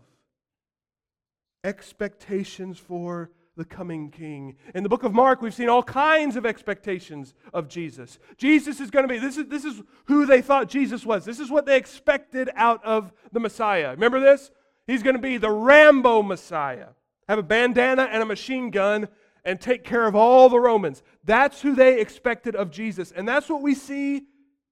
Expectations 1.63 2.77
for 2.77 3.31
the 3.55 3.63
coming 3.63 4.09
king. 4.11 4.57
In 4.75 4.83
the 4.83 4.89
book 4.89 5.03
of 5.03 5.13
Mark, 5.13 5.41
we've 5.41 5.53
seen 5.53 5.69
all 5.69 5.81
kinds 5.81 6.35
of 6.35 6.45
expectations 6.45 7.35
of 7.53 7.69
Jesus. 7.69 8.19
Jesus 8.35 8.81
is 8.81 8.91
going 8.91 9.07
to 9.07 9.13
be, 9.13 9.17
this 9.17 9.37
is, 9.37 9.45
this 9.47 9.63
is 9.63 9.81
who 10.05 10.25
they 10.25 10.41
thought 10.41 10.67
Jesus 10.67 11.05
was. 11.05 11.23
This 11.23 11.39
is 11.39 11.49
what 11.49 11.65
they 11.65 11.77
expected 11.77 12.49
out 12.55 12.83
of 12.83 13.13
the 13.31 13.39
Messiah. 13.39 13.91
Remember 13.91 14.19
this? 14.19 14.51
He's 14.87 15.03
going 15.03 15.15
to 15.15 15.21
be 15.21 15.37
the 15.37 15.51
Rambo 15.51 16.21
Messiah. 16.21 16.89
Have 17.29 17.39
a 17.39 17.43
bandana 17.43 18.09
and 18.11 18.21
a 18.21 18.25
machine 18.25 18.71
gun 18.71 19.07
and 19.45 19.61
take 19.61 19.85
care 19.85 20.05
of 20.05 20.15
all 20.15 20.49
the 20.49 20.59
Romans. 20.59 21.01
That's 21.23 21.61
who 21.61 21.75
they 21.75 22.01
expected 22.01 22.57
of 22.57 22.71
Jesus. 22.71 23.13
And 23.15 23.25
that's 23.25 23.47
what 23.47 23.61
we 23.61 23.73
see 23.73 24.23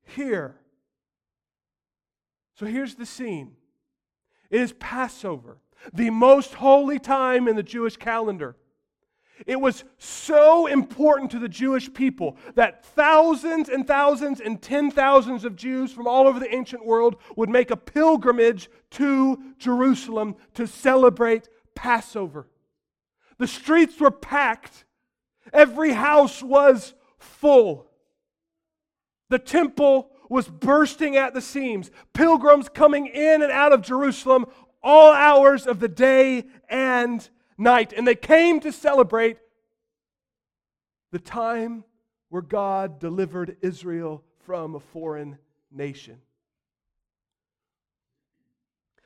here. 0.03 0.55
So 2.55 2.65
here's 2.65 2.95
the 2.95 3.05
scene 3.05 3.55
it 4.49 4.61
is 4.61 4.73
Passover, 4.73 5.57
the 5.93 6.09
most 6.09 6.53
holy 6.53 6.99
time 6.99 7.47
in 7.47 7.55
the 7.55 7.63
Jewish 7.63 7.97
calendar. 7.97 8.55
It 9.47 9.59
was 9.59 9.83
so 9.97 10.67
important 10.67 11.31
to 11.31 11.39
the 11.39 11.49
Jewish 11.49 11.91
people 11.91 12.37
that 12.53 12.85
thousands 12.85 13.69
and 13.69 13.87
thousands 13.87 14.39
and 14.39 14.61
ten 14.61 14.91
thousands 14.91 15.45
of 15.45 15.55
Jews 15.55 15.91
from 15.91 16.07
all 16.07 16.27
over 16.27 16.39
the 16.39 16.53
ancient 16.53 16.85
world 16.85 17.15
would 17.35 17.49
make 17.49 17.71
a 17.71 17.77
pilgrimage 17.77 18.69
to 18.91 19.41
Jerusalem 19.57 20.35
to 20.53 20.67
celebrate 20.67 21.49
Passover. 21.73 22.47
The 23.39 23.47
streets 23.47 23.99
were 23.99 24.11
packed, 24.11 24.85
every 25.51 25.93
house 25.93 26.43
was 26.43 26.93
full. 27.17 27.90
The 29.31 29.39
temple 29.39 30.09
was 30.27 30.49
bursting 30.49 31.15
at 31.15 31.33
the 31.33 31.39
seams, 31.39 31.89
pilgrims 32.11 32.67
coming 32.67 33.07
in 33.07 33.41
and 33.41 33.49
out 33.49 33.71
of 33.71 33.81
Jerusalem 33.81 34.45
all 34.83 35.13
hours 35.13 35.65
of 35.65 35.79
the 35.79 35.87
day 35.87 36.43
and 36.67 37.27
night. 37.57 37.93
And 37.93 38.05
they 38.05 38.15
came 38.15 38.59
to 38.59 38.73
celebrate 38.73 39.37
the 41.13 41.19
time 41.19 41.85
where 42.27 42.41
God 42.41 42.99
delivered 42.99 43.55
Israel 43.61 44.21
from 44.45 44.75
a 44.75 44.81
foreign 44.81 45.37
nation. 45.71 46.17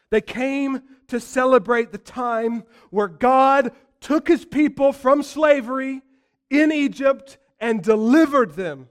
They 0.09 0.21
came 0.21 0.81
to 1.09 1.19
celebrate 1.19 1.91
the 1.91 1.99
time 1.99 2.63
where 2.89 3.07
God 3.07 3.73
took 4.01 4.27
his 4.27 4.43
people 4.43 4.91
from 4.91 5.21
slavery 5.21 6.01
in 6.49 6.71
Egypt 6.71 7.37
and 7.59 7.83
delivered 7.83 8.55
them. 8.55 8.89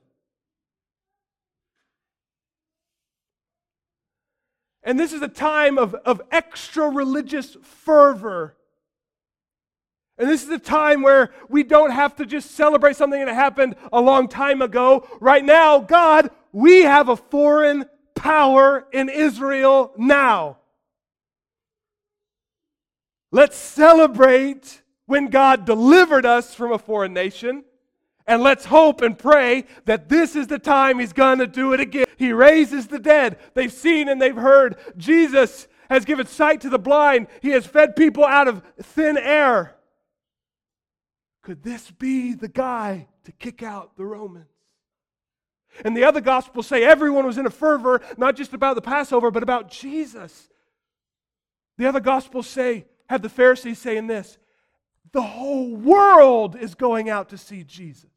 And 4.84 5.00
this 5.00 5.12
is 5.12 5.22
a 5.22 5.28
time 5.28 5.78
of, 5.78 5.94
of 5.94 6.22
extra 6.30 6.88
religious 6.88 7.56
fervor 7.62 8.56
and 10.16 10.28
this 10.28 10.44
is 10.44 10.48
a 10.50 10.58
time 10.58 11.02
where 11.02 11.32
we 11.48 11.64
don't 11.64 11.90
have 11.90 12.16
to 12.16 12.26
just 12.26 12.52
celebrate 12.52 12.96
something 12.96 13.24
that 13.24 13.34
happened 13.34 13.74
a 13.92 14.00
long 14.00 14.28
time 14.28 14.62
ago. 14.62 15.08
Right 15.20 15.44
now, 15.44 15.80
God, 15.80 16.30
we 16.52 16.82
have 16.82 17.08
a 17.08 17.16
foreign 17.16 17.86
power 18.14 18.86
in 18.92 19.08
Israel 19.08 19.92
now. 19.96 20.58
Let's 23.32 23.56
celebrate 23.56 24.82
when 25.06 25.26
God 25.26 25.64
delivered 25.64 26.24
us 26.24 26.54
from 26.54 26.70
a 26.70 26.78
foreign 26.78 27.12
nation. 27.12 27.64
And 28.26 28.42
let's 28.42 28.64
hope 28.64 29.02
and 29.02 29.18
pray 29.18 29.66
that 29.84 30.08
this 30.08 30.34
is 30.34 30.46
the 30.46 30.58
time 30.58 30.98
He's 30.98 31.12
going 31.12 31.38
to 31.38 31.46
do 31.46 31.72
it 31.72 31.80
again. 31.80 32.06
He 32.16 32.32
raises 32.32 32.86
the 32.86 32.98
dead. 32.98 33.38
They've 33.54 33.72
seen 33.72 34.08
and 34.08 34.20
they've 34.20 34.34
heard. 34.34 34.76
Jesus 34.96 35.68
has 35.90 36.04
given 36.04 36.26
sight 36.26 36.62
to 36.62 36.70
the 36.70 36.78
blind. 36.78 37.26
He 37.42 37.50
has 37.50 37.66
fed 37.66 37.96
people 37.96 38.24
out 38.24 38.48
of 38.48 38.62
thin 38.80 39.18
air. 39.18 39.76
Could 41.42 41.62
this 41.62 41.90
be 41.90 42.32
the 42.32 42.48
guy 42.48 43.08
to 43.24 43.32
kick 43.32 43.62
out 43.62 43.96
the 43.96 44.06
Romans? 44.06 44.46
And 45.84 45.96
the 45.96 46.04
other 46.04 46.20
gospels 46.20 46.66
say 46.66 46.84
everyone 46.84 47.26
was 47.26 47.36
in 47.36 47.46
a 47.46 47.50
fervor, 47.50 48.00
not 48.16 48.36
just 48.36 48.54
about 48.54 48.76
the 48.76 48.82
Passover, 48.82 49.30
but 49.30 49.42
about 49.42 49.70
Jesus. 49.70 50.48
The 51.76 51.86
other 51.86 52.00
gospels 52.00 52.46
say, 52.46 52.86
have 53.08 53.22
the 53.22 53.28
Pharisees 53.28 53.78
saying 53.78 54.06
this 54.06 54.38
the 55.12 55.22
whole 55.22 55.76
world 55.76 56.56
is 56.56 56.74
going 56.74 57.08
out 57.08 57.28
to 57.28 57.38
see 57.38 57.62
Jesus. 57.62 58.10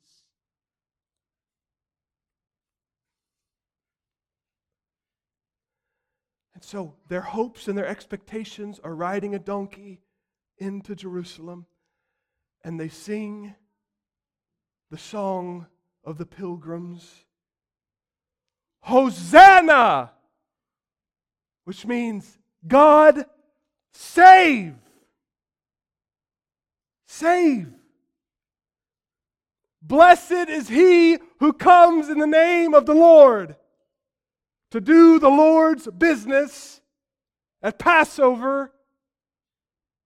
And 6.58 6.64
so 6.64 6.96
their 7.08 7.22
hopes 7.22 7.68
and 7.68 7.78
their 7.78 7.86
expectations 7.86 8.80
are 8.84 8.96
riding 8.96 9.36
a 9.36 9.40
donkey 9.40 10.02
into 10.58 10.96
Jerusalem 10.96 11.68
and 12.64 12.80
they 12.80 12.90
sing 12.90 13.54
the 14.90 14.98
song 14.98 15.68
of 16.04 16.18
the 16.18 16.26
pilgrims 16.26 17.26
Hosanna, 18.80 20.14
which 21.66 21.86
means 21.86 22.40
God 22.68 23.26
save. 23.94 24.74
Save. 27.06 27.72
Blessed 29.84 30.50
is 30.50 30.68
he 30.70 31.20
who 31.40 31.54
comes 31.54 32.10
in 32.10 32.18
the 32.18 32.26
name 32.26 32.74
of 32.74 32.88
the 32.88 32.96
Lord 32.96 33.56
to 34.72 34.82
do 34.82 35.20
the 35.20 35.30
Lord's 35.30 35.88
business 35.88 36.82
at 37.62 37.80
Passover, 37.80 38.72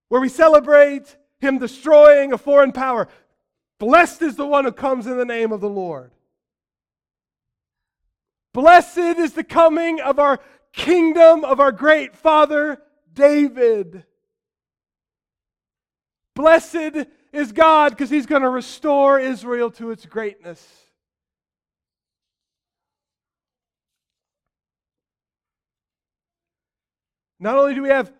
where 0.08 0.20
we 0.20 0.28
celebrate 0.28 1.16
him 1.40 1.58
destroying 1.58 2.32
a 2.32 2.38
foreign 2.38 2.72
power. 2.72 3.08
Blessed 3.78 4.22
is 4.22 4.36
the 4.36 4.46
one 4.46 4.64
who 4.64 4.72
comes 4.72 5.06
in 5.06 5.16
the 5.16 5.24
name 5.24 5.52
of 5.52 5.60
the 5.60 5.68
Lord. 5.68 6.12
Blessed 8.52 8.98
is 8.98 9.32
the 9.32 9.44
coming 9.44 10.00
of 10.00 10.18
our 10.18 10.38
kingdom 10.72 11.44
of 11.44 11.60
our 11.60 11.72
great 11.72 12.14
father 12.14 12.80
David. 13.12 14.04
Blessed 16.34 17.06
is 17.32 17.52
God 17.52 17.90
because 17.90 18.10
he's 18.10 18.26
going 18.26 18.42
to 18.42 18.48
restore 18.48 19.18
Israel 19.18 19.70
to 19.72 19.90
its 19.90 20.06
greatness. 20.06 20.81
Not 27.42 27.58
only 27.58 27.74
do 27.74 27.82
we 27.82 27.88
have 27.88 28.12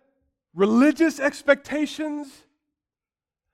religious 0.53 1.21
expectations, 1.21 2.27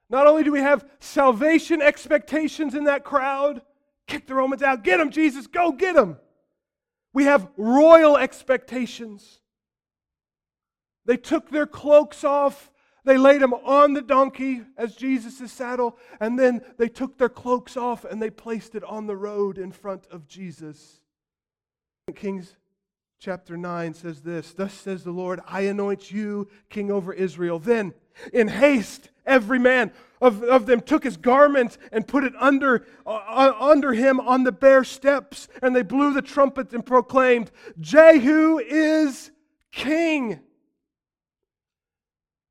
not 0.09 0.27
only 0.27 0.43
do 0.43 0.51
we 0.51 0.61
have 0.61 0.89
salvation 0.99 1.83
expectations 1.83 2.75
in 2.75 2.85
that 2.85 3.05
crowd, 3.05 3.61
kick 4.07 4.27
the 4.27 4.35
Romans 4.35 4.63
out, 4.63 4.83
get 4.83 4.97
them, 4.97 5.11
Jesus, 5.11 5.47
go 5.47 5.71
get 5.71 5.95
them. 5.95 6.17
We 7.13 7.25
have 7.25 7.51
royal 7.59 8.17
expectations. 8.17 9.41
They 11.05 11.19
took 11.19 11.51
their 11.51 11.67
cloaks 11.67 12.25
off, 12.25 12.71
they 13.05 13.19
laid 13.19 13.43
them 13.43 13.53
on 13.53 13.93
the 13.93 14.01
donkey 14.01 14.63
as 14.79 14.97
Jesus' 14.97 15.53
saddle, 15.53 15.99
and 16.19 16.39
then 16.39 16.63
they 16.79 16.89
took 16.89 17.19
their 17.19 17.29
cloaks 17.29 17.77
off 17.77 18.07
and 18.07 18.23
they 18.23 18.31
placed 18.31 18.75
it 18.75 18.85
on 18.85 19.07
the 19.07 19.17
road 19.17 19.59
in 19.59 19.73
front 19.73 20.07
of 20.11 20.27
Jesus. 20.27 21.03
Kings 22.15 22.57
chapter 23.19 23.57
9 23.57 23.95
says 23.95 24.21
this 24.21 24.53
Thus 24.53 24.73
says 24.73 25.05
the 25.05 25.11
Lord, 25.11 25.41
I 25.47 25.63
anoint 25.63 26.11
you 26.11 26.49
king 26.71 26.91
over 26.91 27.13
Israel. 27.13 27.59
Then, 27.59 27.95
in 28.33 28.49
haste, 28.49 29.11
every 29.27 29.59
man 29.59 29.93
of, 30.21 30.43
of 30.43 30.67
them 30.67 30.81
took 30.81 31.05
his 31.05 31.17
garment 31.17 31.79
and 31.93 32.07
put 32.07 32.25
it 32.25 32.33
under, 32.39 32.87
uh, 33.07 33.11
uh, 33.11 33.55
under 33.61 33.93
him 33.93 34.21
on 34.21 34.45
the 34.45 34.53
bare 34.53 34.85
steps, 34.85 35.49
and 35.63 35.75
they 35.75 35.83
blew 35.83 36.13
the 36.13 36.23
trumpet 36.23 36.73
and 36.73 36.85
proclaimed, 36.85 37.51
Jehu 37.79 38.59
is 38.59 39.31
king. 39.73 40.41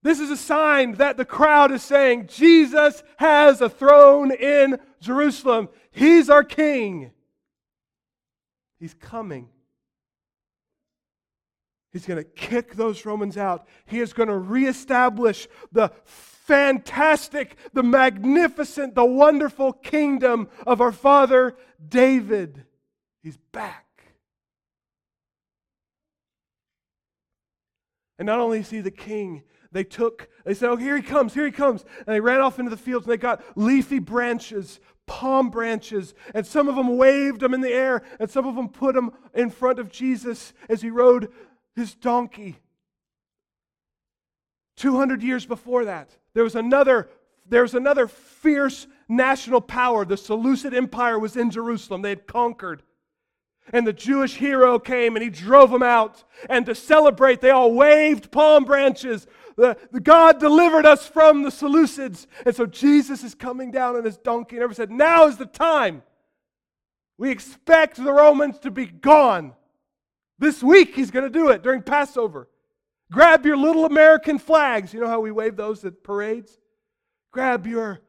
This 0.03 0.19
is 0.19 0.29
a 0.29 0.37
sign 0.37 0.93
that 0.93 1.17
the 1.17 1.25
crowd 1.25 1.71
is 1.71 1.83
saying, 1.83 2.27
Jesus 2.27 3.03
has 3.17 3.59
a 3.59 3.69
throne 3.69 4.31
in 4.31 4.79
Jerusalem. 5.01 5.67
He's 5.91 6.29
our 6.29 6.43
king. 6.43 7.11
He's 8.79 8.93
coming. 8.93 9.49
He's 11.91 12.05
going 12.05 12.23
to 12.23 12.29
kick 12.29 12.75
those 12.75 13.05
Romans 13.05 13.37
out. 13.37 13.67
He 13.85 13.99
is 13.99 14.13
going 14.13 14.29
to 14.29 14.37
reestablish 14.37 15.47
the 15.71 15.91
fantastic, 16.05 17.57
the 17.73 17.83
magnificent, 17.83 18.95
the 18.95 19.05
wonderful 19.05 19.73
kingdom 19.73 20.49
of 20.65 20.81
our 20.81 20.91
father 20.91 21.55
David. 21.87 22.63
He's 23.21 23.37
back. 23.51 23.85
And 28.19 28.25
not 28.25 28.39
only 28.39 28.59
is 28.59 28.69
he 28.69 28.81
the 28.81 28.91
king, 28.91 29.43
they 29.71 29.83
took, 29.83 30.29
they 30.45 30.53
said, 30.53 30.69
Oh, 30.69 30.75
here 30.75 30.95
he 30.95 31.03
comes, 31.03 31.33
here 31.33 31.45
he 31.45 31.51
comes. 31.51 31.83
And 31.99 32.07
they 32.15 32.19
ran 32.19 32.41
off 32.41 32.57
into 32.59 32.71
the 32.71 32.77
fields 32.77 33.05
and 33.05 33.13
they 33.13 33.17
got 33.17 33.43
leafy 33.55 33.99
branches, 33.99 34.79
palm 35.05 35.49
branches, 35.49 36.13
and 36.33 36.45
some 36.45 36.67
of 36.67 36.75
them 36.75 36.97
waved 36.97 37.41
them 37.41 37.53
in 37.53 37.61
the 37.61 37.73
air, 37.73 38.01
and 38.19 38.29
some 38.29 38.47
of 38.47 38.55
them 38.55 38.69
put 38.69 38.95
them 38.95 39.11
in 39.33 39.49
front 39.49 39.79
of 39.79 39.91
Jesus 39.91 40.53
as 40.69 40.81
he 40.81 40.89
rode 40.89 41.31
his 41.77 41.93
donkey. 41.93 42.57
200 44.75 45.23
years 45.23 45.45
before 45.45 45.85
that, 45.85 46.09
there 46.33 46.43
was 46.43 46.55
another, 46.55 47.07
there 47.47 47.61
was 47.61 47.75
another 47.75 48.07
fierce 48.07 48.87
national 49.07 49.61
power. 49.61 50.03
The 50.03 50.17
Seleucid 50.17 50.73
Empire 50.73 51.17
was 51.17 51.37
in 51.37 51.51
Jerusalem. 51.51 52.01
They 52.01 52.09
had 52.09 52.27
conquered. 52.27 52.83
And 53.71 53.85
the 53.85 53.93
Jewish 53.93 54.35
hero 54.35 54.79
came 54.79 55.15
and 55.15 55.23
he 55.23 55.29
drove 55.29 55.71
them 55.71 55.83
out. 55.83 56.23
And 56.49 56.65
to 56.65 56.75
celebrate, 56.75 57.41
they 57.41 57.49
all 57.51 57.73
waved 57.73 58.31
palm 58.31 58.65
branches. 58.65 59.27
The, 59.55 59.77
the 59.91 59.99
God 59.99 60.39
delivered 60.39 60.85
us 60.85 61.05
from 61.07 61.43
the 61.43 61.49
Seleucids. 61.49 62.27
And 62.45 62.55
so 62.55 62.65
Jesus 62.65 63.23
is 63.23 63.35
coming 63.35 63.71
down 63.71 63.95
on 63.95 64.03
his 64.03 64.17
donkey 64.17 64.55
and 64.55 64.63
everyone 64.63 64.75
said, 64.75 64.91
Now 64.91 65.27
is 65.27 65.37
the 65.37 65.45
time. 65.45 66.01
We 67.17 67.29
expect 67.29 67.97
the 67.97 68.13
Romans 68.13 68.59
to 68.59 68.71
be 68.71 68.85
gone. 68.85 69.53
This 70.39 70.61
week 70.61 70.95
he's 70.95 71.11
going 71.11 71.25
to 71.25 71.29
do 71.29 71.49
it 71.49 71.63
during 71.63 71.81
Passover. 71.81 72.47
Grab 73.11 73.45
your 73.45 73.57
little 73.57 73.85
American 73.85 74.37
flags. 74.37 74.93
You 74.93 74.99
know 74.99 75.07
how 75.07 75.19
we 75.19 75.31
wave 75.31 75.55
those 75.55 75.83
at 75.85 76.03
parades? 76.03 76.59
Grab 77.31 77.65
your 77.65 78.01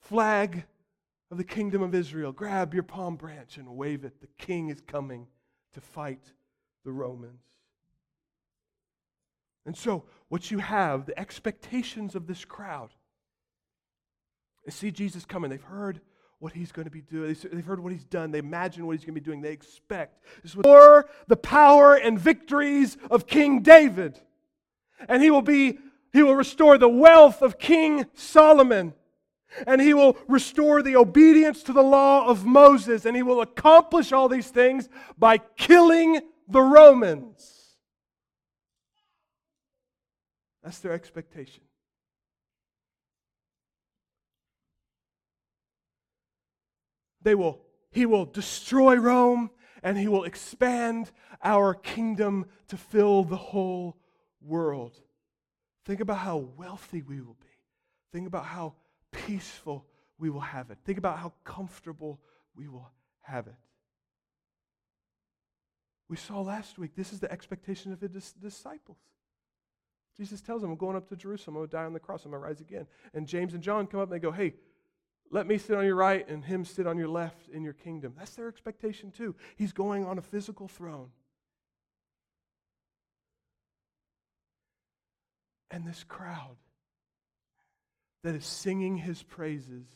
flag 0.00 0.64
of 1.30 1.38
the 1.38 1.44
kingdom 1.44 1.82
of 1.82 1.94
Israel. 1.94 2.32
Grab 2.32 2.74
your 2.74 2.82
palm 2.82 3.16
branch 3.16 3.56
and 3.56 3.68
wave 3.68 4.04
it. 4.04 4.20
The 4.20 4.28
king 4.38 4.68
is 4.68 4.80
coming 4.80 5.26
to 5.72 5.80
fight 5.80 6.32
the 6.84 6.92
Romans. 6.92 7.42
And 9.66 9.76
so, 9.76 10.04
what 10.28 10.50
you 10.50 10.58
have, 10.58 11.06
the 11.06 11.18
expectations 11.18 12.14
of 12.14 12.26
this 12.26 12.44
crowd, 12.44 12.90
they 14.64 14.70
see 14.70 14.90
Jesus 14.90 15.24
coming. 15.24 15.50
They've 15.50 15.62
heard 15.62 16.00
what 16.44 16.52
he's 16.52 16.72
going 16.72 16.84
to 16.84 16.90
be 16.90 17.00
doing. 17.00 17.34
They've 17.50 17.64
heard 17.64 17.80
what 17.80 17.90
he's 17.90 18.04
done. 18.04 18.30
They 18.30 18.38
imagine 18.38 18.84
what 18.84 18.92
he's 18.92 19.00
going 19.06 19.14
to 19.14 19.20
be 19.20 19.24
doing. 19.24 19.40
They 19.40 19.52
expect. 19.52 20.22
This 20.42 20.54
was 20.54 21.06
the 21.26 21.36
power 21.36 21.94
and 21.94 22.20
victories 22.20 22.98
of 23.10 23.26
King 23.26 23.62
David. 23.62 24.20
And 25.08 25.22
he 25.22 25.30
will 25.30 25.40
be, 25.40 25.78
he 26.12 26.22
will 26.22 26.34
restore 26.34 26.76
the 26.76 26.86
wealth 26.86 27.40
of 27.40 27.58
King 27.58 28.04
Solomon 28.12 28.92
and 29.66 29.80
he 29.80 29.94
will 29.94 30.18
restore 30.28 30.82
the 30.82 30.96
obedience 30.96 31.62
to 31.62 31.72
the 31.72 31.82
law 31.82 32.26
of 32.26 32.44
Moses, 32.44 33.06
and 33.06 33.14
he 33.14 33.22
will 33.22 33.40
accomplish 33.40 34.12
all 34.12 34.28
these 34.28 34.50
things 34.50 34.88
by 35.16 35.38
killing 35.38 36.20
the 36.48 36.60
Romans. 36.60 37.76
That's 40.62 40.80
their 40.80 40.92
expectation. 40.92 41.63
They 47.24 47.34
will, 47.34 47.60
he 47.90 48.06
will 48.06 48.26
destroy 48.26 48.96
Rome 48.96 49.50
and 49.82 49.98
he 49.98 50.08
will 50.08 50.24
expand 50.24 51.10
our 51.42 51.74
kingdom 51.74 52.46
to 52.68 52.76
fill 52.76 53.24
the 53.24 53.36
whole 53.36 53.96
world. 54.40 55.00
Think 55.84 56.00
about 56.00 56.18
how 56.18 56.36
wealthy 56.36 57.02
we 57.02 57.20
will 57.20 57.36
be. 57.40 57.48
Think 58.12 58.26
about 58.26 58.44
how 58.44 58.74
peaceful 59.10 59.86
we 60.18 60.30
will 60.30 60.40
have 60.40 60.70
it. 60.70 60.78
Think 60.84 60.98
about 60.98 61.18
how 61.18 61.32
comfortable 61.44 62.20
we 62.54 62.68
will 62.68 62.90
have 63.22 63.46
it. 63.46 63.54
We 66.08 66.16
saw 66.16 66.40
last 66.40 66.78
week, 66.78 66.94
this 66.94 67.12
is 67.12 67.20
the 67.20 67.32
expectation 67.32 67.92
of 67.92 68.00
his 68.00 68.32
disciples. 68.32 68.98
Jesus 70.16 70.40
tells 70.40 70.62
them, 70.62 70.70
I'm 70.70 70.76
going 70.76 70.96
up 70.96 71.08
to 71.08 71.16
Jerusalem. 71.16 71.56
I'm 71.56 71.60
going 71.60 71.68
to 71.70 71.76
die 71.76 71.84
on 71.84 71.92
the 71.92 72.00
cross. 72.00 72.24
I'm 72.24 72.30
going 72.30 72.42
to 72.42 72.46
rise 72.46 72.60
again. 72.60 72.86
And 73.14 73.26
James 73.26 73.54
and 73.54 73.62
John 73.62 73.86
come 73.86 74.00
up 74.00 74.04
and 74.04 74.12
they 74.12 74.20
go, 74.20 74.30
Hey, 74.30 74.54
let 75.30 75.46
me 75.46 75.58
sit 75.58 75.76
on 75.76 75.84
your 75.84 75.96
right 75.96 76.28
and 76.28 76.44
him 76.44 76.64
sit 76.64 76.86
on 76.86 76.96
your 76.98 77.08
left 77.08 77.48
in 77.48 77.62
your 77.62 77.72
kingdom. 77.72 78.14
That's 78.16 78.34
their 78.34 78.48
expectation 78.48 79.10
too. 79.10 79.34
He's 79.56 79.72
going 79.72 80.04
on 80.04 80.18
a 80.18 80.22
physical 80.22 80.68
throne. 80.68 81.10
And 85.70 85.86
this 85.86 86.04
crowd 86.04 86.56
that 88.22 88.34
is 88.34 88.46
singing 88.46 88.96
his 88.96 89.22
praises, 89.22 89.86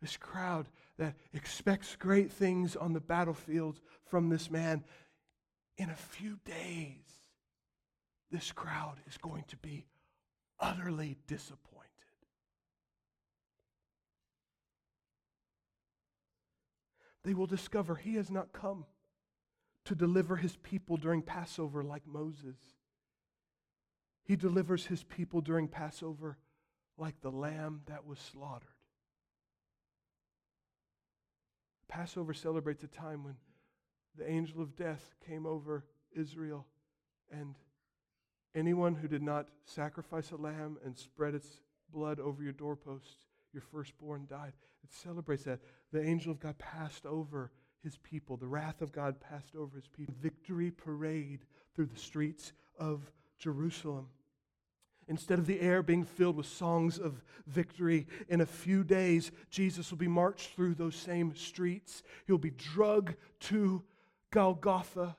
this 0.00 0.16
crowd 0.16 0.68
that 0.96 1.16
expects 1.32 1.96
great 1.96 2.32
things 2.32 2.76
on 2.76 2.92
the 2.92 3.00
battlefield 3.00 3.80
from 4.04 4.28
this 4.28 4.50
man, 4.50 4.84
in 5.76 5.90
a 5.90 5.96
few 5.96 6.38
days, 6.44 7.02
this 8.30 8.52
crowd 8.52 8.96
is 9.06 9.16
going 9.18 9.44
to 9.48 9.56
be 9.56 9.86
utterly 10.60 11.16
disappointed. 11.26 11.77
They 17.28 17.34
will 17.34 17.46
discover 17.46 17.94
he 17.94 18.14
has 18.14 18.30
not 18.30 18.54
come 18.54 18.86
to 19.84 19.94
deliver 19.94 20.36
his 20.36 20.56
people 20.56 20.96
during 20.96 21.20
Passover 21.20 21.84
like 21.84 22.06
Moses. 22.06 22.56
He 24.24 24.34
delivers 24.34 24.86
his 24.86 25.04
people 25.04 25.42
during 25.42 25.68
Passover 25.68 26.38
like 26.96 27.20
the 27.20 27.30
lamb 27.30 27.82
that 27.84 28.06
was 28.06 28.18
slaughtered. 28.18 28.70
Passover 31.86 32.32
celebrates 32.32 32.82
a 32.82 32.88
time 32.88 33.24
when 33.24 33.36
the 34.16 34.26
angel 34.26 34.62
of 34.62 34.74
death 34.74 35.14
came 35.26 35.44
over 35.44 35.84
Israel, 36.12 36.64
and 37.30 37.56
anyone 38.54 38.94
who 38.94 39.06
did 39.06 39.22
not 39.22 39.48
sacrifice 39.66 40.30
a 40.30 40.36
lamb 40.36 40.78
and 40.82 40.96
spread 40.96 41.34
its 41.34 41.60
blood 41.92 42.20
over 42.20 42.42
your 42.42 42.54
doorposts, 42.54 43.27
your 43.52 43.62
firstborn 43.62 44.26
died. 44.28 44.52
It 44.84 44.92
celebrates 44.92 45.44
that. 45.44 45.60
The 45.92 46.02
angel 46.02 46.32
of 46.32 46.40
God 46.40 46.58
passed 46.58 47.06
over 47.06 47.50
his 47.82 47.96
people, 47.98 48.36
the 48.36 48.46
wrath 48.46 48.82
of 48.82 48.92
God 48.92 49.20
passed 49.20 49.54
over 49.56 49.76
his 49.76 49.86
people. 49.86 50.14
Victory 50.20 50.70
parade 50.70 51.40
through 51.74 51.86
the 51.86 51.98
streets 51.98 52.52
of 52.78 53.10
Jerusalem. 53.38 54.08
Instead 55.06 55.38
of 55.38 55.46
the 55.46 55.60
air 55.60 55.82
being 55.82 56.04
filled 56.04 56.36
with 56.36 56.46
songs 56.46 56.98
of 56.98 57.22
victory, 57.46 58.06
in 58.28 58.42
a 58.42 58.46
few 58.46 58.84
days, 58.84 59.30
Jesus 59.48 59.90
will 59.90 59.96
be 59.96 60.08
marched 60.08 60.50
through 60.50 60.74
those 60.74 60.96
same 60.96 61.34
streets. 61.34 62.02
He'll 62.26 62.36
be 62.36 62.50
drugged 62.50 63.14
to 63.40 63.82
Golgotha, 64.30 65.16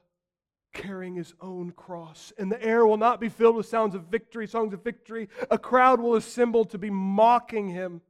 carrying 0.74 1.16
his 1.16 1.34
own 1.42 1.72
cross. 1.72 2.32
And 2.38 2.52
the 2.52 2.62
air 2.62 2.86
will 2.86 2.98
not 2.98 3.20
be 3.20 3.30
filled 3.30 3.56
with 3.56 3.66
sounds 3.66 3.96
of 3.96 4.04
victory, 4.04 4.48
songs 4.48 4.74
of 4.74 4.84
victory. 4.84 5.28
A 5.50 5.58
crowd 5.58 6.00
will 6.00 6.16
assemble 6.16 6.66
to 6.66 6.78
be 6.78 6.92
mocking 6.92 7.70
him, 7.70 8.02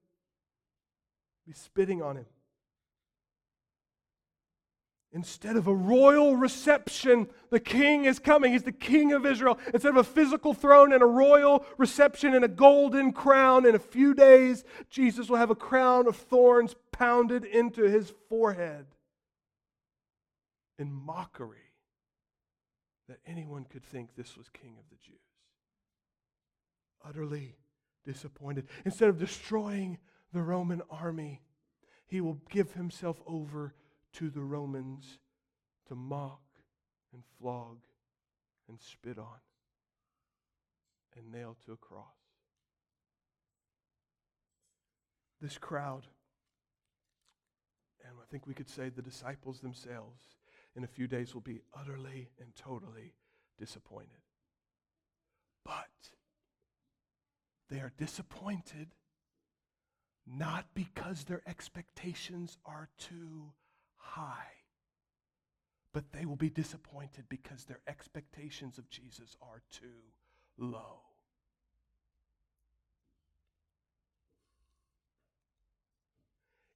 be 1.49 1.55
spitting 1.55 1.99
on 2.03 2.15
him. 2.15 2.27
Instead 5.11 5.55
of 5.55 5.65
a 5.65 5.73
royal 5.73 6.35
reception, 6.35 7.27
the 7.49 7.59
king 7.59 8.05
is 8.05 8.19
coming. 8.19 8.51
He's 8.51 8.61
the 8.61 8.71
king 8.71 9.13
of 9.13 9.25
Israel. 9.25 9.57
Instead 9.73 9.89
of 9.89 9.97
a 9.97 10.03
physical 10.03 10.53
throne 10.53 10.93
and 10.93 11.01
a 11.01 11.07
royal 11.07 11.65
reception 11.79 12.35
and 12.35 12.45
a 12.45 12.47
golden 12.47 13.11
crown, 13.11 13.65
in 13.65 13.73
a 13.73 13.79
few 13.79 14.13
days, 14.13 14.63
Jesus 14.91 15.27
will 15.27 15.37
have 15.37 15.49
a 15.49 15.55
crown 15.55 16.05
of 16.07 16.15
thorns 16.15 16.75
pounded 16.91 17.43
into 17.43 17.81
his 17.81 18.13
forehead 18.29 18.85
in 20.77 20.91
mockery 20.93 21.73
that 23.07 23.17
anyone 23.25 23.65
could 23.67 23.83
think 23.83 24.09
this 24.15 24.37
was 24.37 24.47
king 24.49 24.75
of 24.77 24.87
the 24.91 25.03
Jews. 25.03 25.15
Utterly 27.03 27.55
disappointed. 28.05 28.67
Instead 28.85 29.09
of 29.09 29.17
destroying 29.17 29.97
the 30.31 30.41
Roman 30.41 30.81
army, 30.89 31.41
he 32.07 32.21
will 32.21 32.39
give 32.49 32.73
himself 32.73 33.21
over 33.27 33.73
to 34.13 34.29
the 34.29 34.41
Romans 34.41 35.19
to 35.87 35.95
mock 35.95 36.41
and 37.13 37.23
flog 37.39 37.77
and 38.67 38.79
spit 38.79 39.17
on 39.17 39.39
and 41.15 41.31
nail 41.31 41.57
to 41.65 41.73
a 41.73 41.77
cross. 41.77 42.05
This 45.41 45.57
crowd, 45.57 46.05
and 48.03 48.13
I 48.21 48.25
think 48.29 48.45
we 48.45 48.53
could 48.53 48.69
say 48.69 48.89
the 48.89 49.01
disciples 49.01 49.59
themselves, 49.59 50.21
in 50.75 50.83
a 50.83 50.87
few 50.87 51.07
days 51.07 51.33
will 51.33 51.41
be 51.41 51.61
utterly 51.77 52.29
and 52.39 52.55
totally 52.55 53.13
disappointed. 53.57 54.21
But 55.65 55.87
they 57.69 57.79
are 57.79 57.91
disappointed 57.97 58.89
not 60.31 60.65
because 60.73 61.23
their 61.23 61.41
expectations 61.47 62.57
are 62.65 62.89
too 62.97 63.51
high, 63.97 64.53
but 65.93 66.11
they 66.11 66.25
will 66.25 66.35
be 66.35 66.49
disappointed 66.49 67.25
because 67.29 67.65
their 67.65 67.79
expectations 67.87 68.77
of 68.77 68.89
Jesus 68.89 69.35
are 69.41 69.61
too 69.71 69.87
low. 70.57 71.01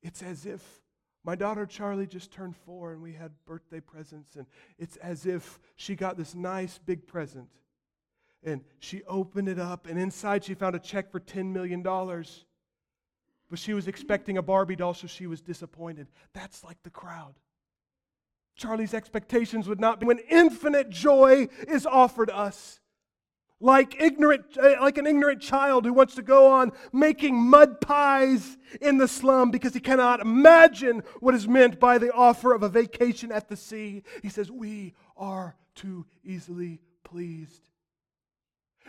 It's 0.02 0.22
as 0.22 0.46
if 0.46 0.62
my 1.24 1.36
daughter 1.36 1.66
Charlie 1.66 2.08
just 2.08 2.32
turned 2.32 2.56
four 2.58 2.92
and 2.92 3.02
we 3.02 3.14
had 3.14 3.32
birthday 3.46 3.80
presents, 3.80 4.36
and 4.36 4.46
it's 4.78 4.98
as 4.98 5.26
if 5.26 5.60
she 5.76 5.96
got 5.96 6.18
this 6.18 6.36
nice 6.36 6.78
big 6.78 7.08
present. 7.08 7.50
And 8.44 8.62
she 8.80 9.04
opened 9.04 9.48
it 9.48 9.58
up, 9.58 9.88
and 9.88 9.98
inside 9.98 10.44
she 10.44 10.54
found 10.54 10.76
a 10.76 10.80
check 10.80 11.10
for 11.10 11.22
$10 11.22 11.54
million. 11.54 11.82
But 13.54 13.60
she 13.60 13.76
was 13.76 13.88
expecting 13.88 14.40
a 14.40 14.42
Barbie 14.42 14.76
doll, 14.76 14.96
so 14.96 15.06
she 15.06 15.28
was 15.28 15.40
disappointed. 15.40 16.08
That's 16.34 16.64
like 16.64 16.82
the 16.82 16.90
crowd. 16.90 17.36
Charlie's 18.56 18.96
expectations 18.96 19.68
would 19.68 19.80
not 19.80 20.00
be 20.00 20.08
when 20.08 20.18
infinite 20.28 20.90
joy 20.90 21.50
is 21.68 21.86
offered 21.86 22.32
us 22.32 22.80
like 23.60 24.02
ignorant 24.02 24.58
uh, 24.58 24.82
like 24.82 24.98
an 24.98 25.06
ignorant 25.06 25.40
child 25.40 25.86
who 25.86 25.94
wants 25.94 26.16
to 26.16 26.24
go 26.24 26.52
on 26.52 26.72
making 26.92 27.36
mud 27.36 27.80
pies 27.80 28.58
in 28.82 28.98
the 28.98 29.08
slum 29.08 29.52
because 29.52 29.76
he 29.76 29.80
cannot 29.80 30.20
imagine 30.20 31.04
what 31.20 31.36
is 31.36 31.48
meant 31.48 31.80
by 31.80 32.00
the 32.00 32.12
offer 32.12 32.56
of 32.56 32.64
a 32.64 32.70
vacation 32.70 33.32
at 33.32 33.50
the 33.50 33.56
sea 33.56 34.02
he 34.24 34.30
says 34.30 34.50
we 34.50 34.96
are 35.16 35.56
too 35.76 36.08
easily 36.24 36.82
pleased 37.04 37.70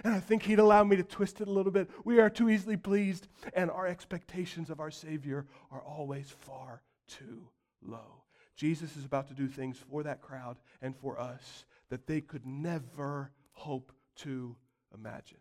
and 0.03 0.15
i 0.15 0.21
think 0.21 0.43
he'd 0.43 0.59
allow 0.59 0.83
me 0.83 0.97
to 0.97 1.03
twist 1.03 1.41
it 1.41 1.49
a 1.49 1.53
little 1.53 1.73
bit 1.73 1.89
we 2.05 2.19
are 2.19 2.31
too 2.31 2.49
easily 2.49 2.77
pleased 2.77 3.29
and 3.55 3.71
our 3.71 3.87
expectations 3.87 4.71
of 4.71 4.81
our 4.81 4.91
savior 4.91 5.47
are 5.71 5.83
always 5.83 6.31
far 6.31 6.83
too 7.07 7.47
low 7.83 8.23
jesus 8.57 8.97
is 8.97 9.05
about 9.05 9.29
to 9.29 9.35
do 9.35 9.47
things 9.47 9.79
for 9.91 10.03
that 10.03 10.21
crowd 10.21 10.57
and 10.83 10.97
for 10.97 11.19
us 11.21 11.65
that 11.91 12.07
they 12.07 12.21
could 12.21 12.47
never 12.47 13.31
hope 13.53 13.93
to 14.17 14.57
imagine. 14.95 15.39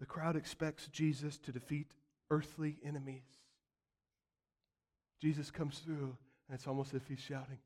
The 0.00 0.06
crowd 0.06 0.36
expects 0.36 0.88
Jesus 0.88 1.38
to 1.38 1.52
defeat 1.52 1.92
earthly 2.30 2.76
enemies. 2.84 3.24
Jesus 5.20 5.50
comes 5.50 5.78
through, 5.78 6.16
and 6.48 6.56
it's 6.56 6.66
almost 6.66 6.94
as 6.94 7.02
if 7.02 7.08
he's 7.08 7.20
shouting, 7.20 7.58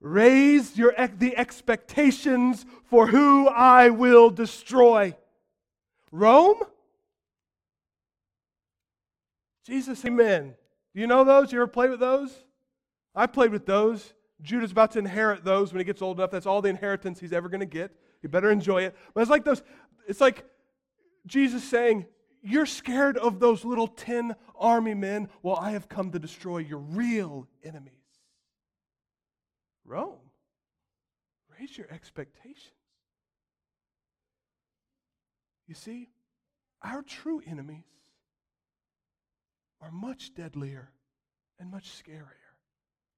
Raise 0.00 0.76
your, 0.76 0.94
the 1.18 1.36
expectations 1.36 2.66
for 2.84 3.06
who 3.06 3.48
I 3.48 3.88
will 3.88 4.28
destroy. 4.30 5.16
Rome? 6.12 6.60
Jesus, 9.66 10.04
amen. 10.04 10.54
Do 10.94 11.00
you 11.00 11.06
know 11.06 11.24
those? 11.24 11.50
You 11.50 11.58
ever 11.58 11.66
play 11.66 11.88
with 11.88 12.00
those? 12.00 12.32
I 13.14 13.26
played 13.26 13.52
with 13.52 13.66
those. 13.66 14.12
Judah's 14.42 14.70
about 14.70 14.92
to 14.92 14.98
inherit 14.98 15.44
those 15.44 15.72
when 15.72 15.80
he 15.80 15.84
gets 15.84 16.02
old 16.02 16.18
enough. 16.18 16.30
That's 16.30 16.46
all 16.46 16.60
the 16.60 16.68
inheritance 16.68 17.18
he's 17.18 17.32
ever 17.32 17.48
going 17.48 17.60
to 17.60 17.66
get. 17.66 17.90
You 18.22 18.28
better 18.28 18.50
enjoy 18.50 18.82
it. 18.82 18.94
But 19.14 19.22
it's 19.22 19.30
like 19.30 19.44
those, 19.44 19.62
it's 20.06 20.20
like 20.20 20.44
Jesus 21.26 21.64
saying, 21.64 22.06
You're 22.42 22.66
scared 22.66 23.16
of 23.16 23.40
those 23.40 23.64
little 23.64 23.88
10 23.88 24.36
army 24.54 24.94
men. 24.94 25.28
Well, 25.42 25.56
I 25.56 25.70
have 25.72 25.88
come 25.88 26.10
to 26.12 26.18
destroy 26.18 26.58
your 26.58 26.78
real 26.78 27.48
enemies. 27.64 27.95
Rome, 29.86 30.30
raise 31.58 31.76
your 31.76 31.86
expectations. 31.90 32.72
You 35.66 35.74
see, 35.74 36.08
our 36.82 37.02
true 37.02 37.42
enemies 37.46 37.84
are 39.80 39.90
much 39.90 40.34
deadlier 40.34 40.90
and 41.58 41.70
much 41.70 41.90
scarier 41.90 42.54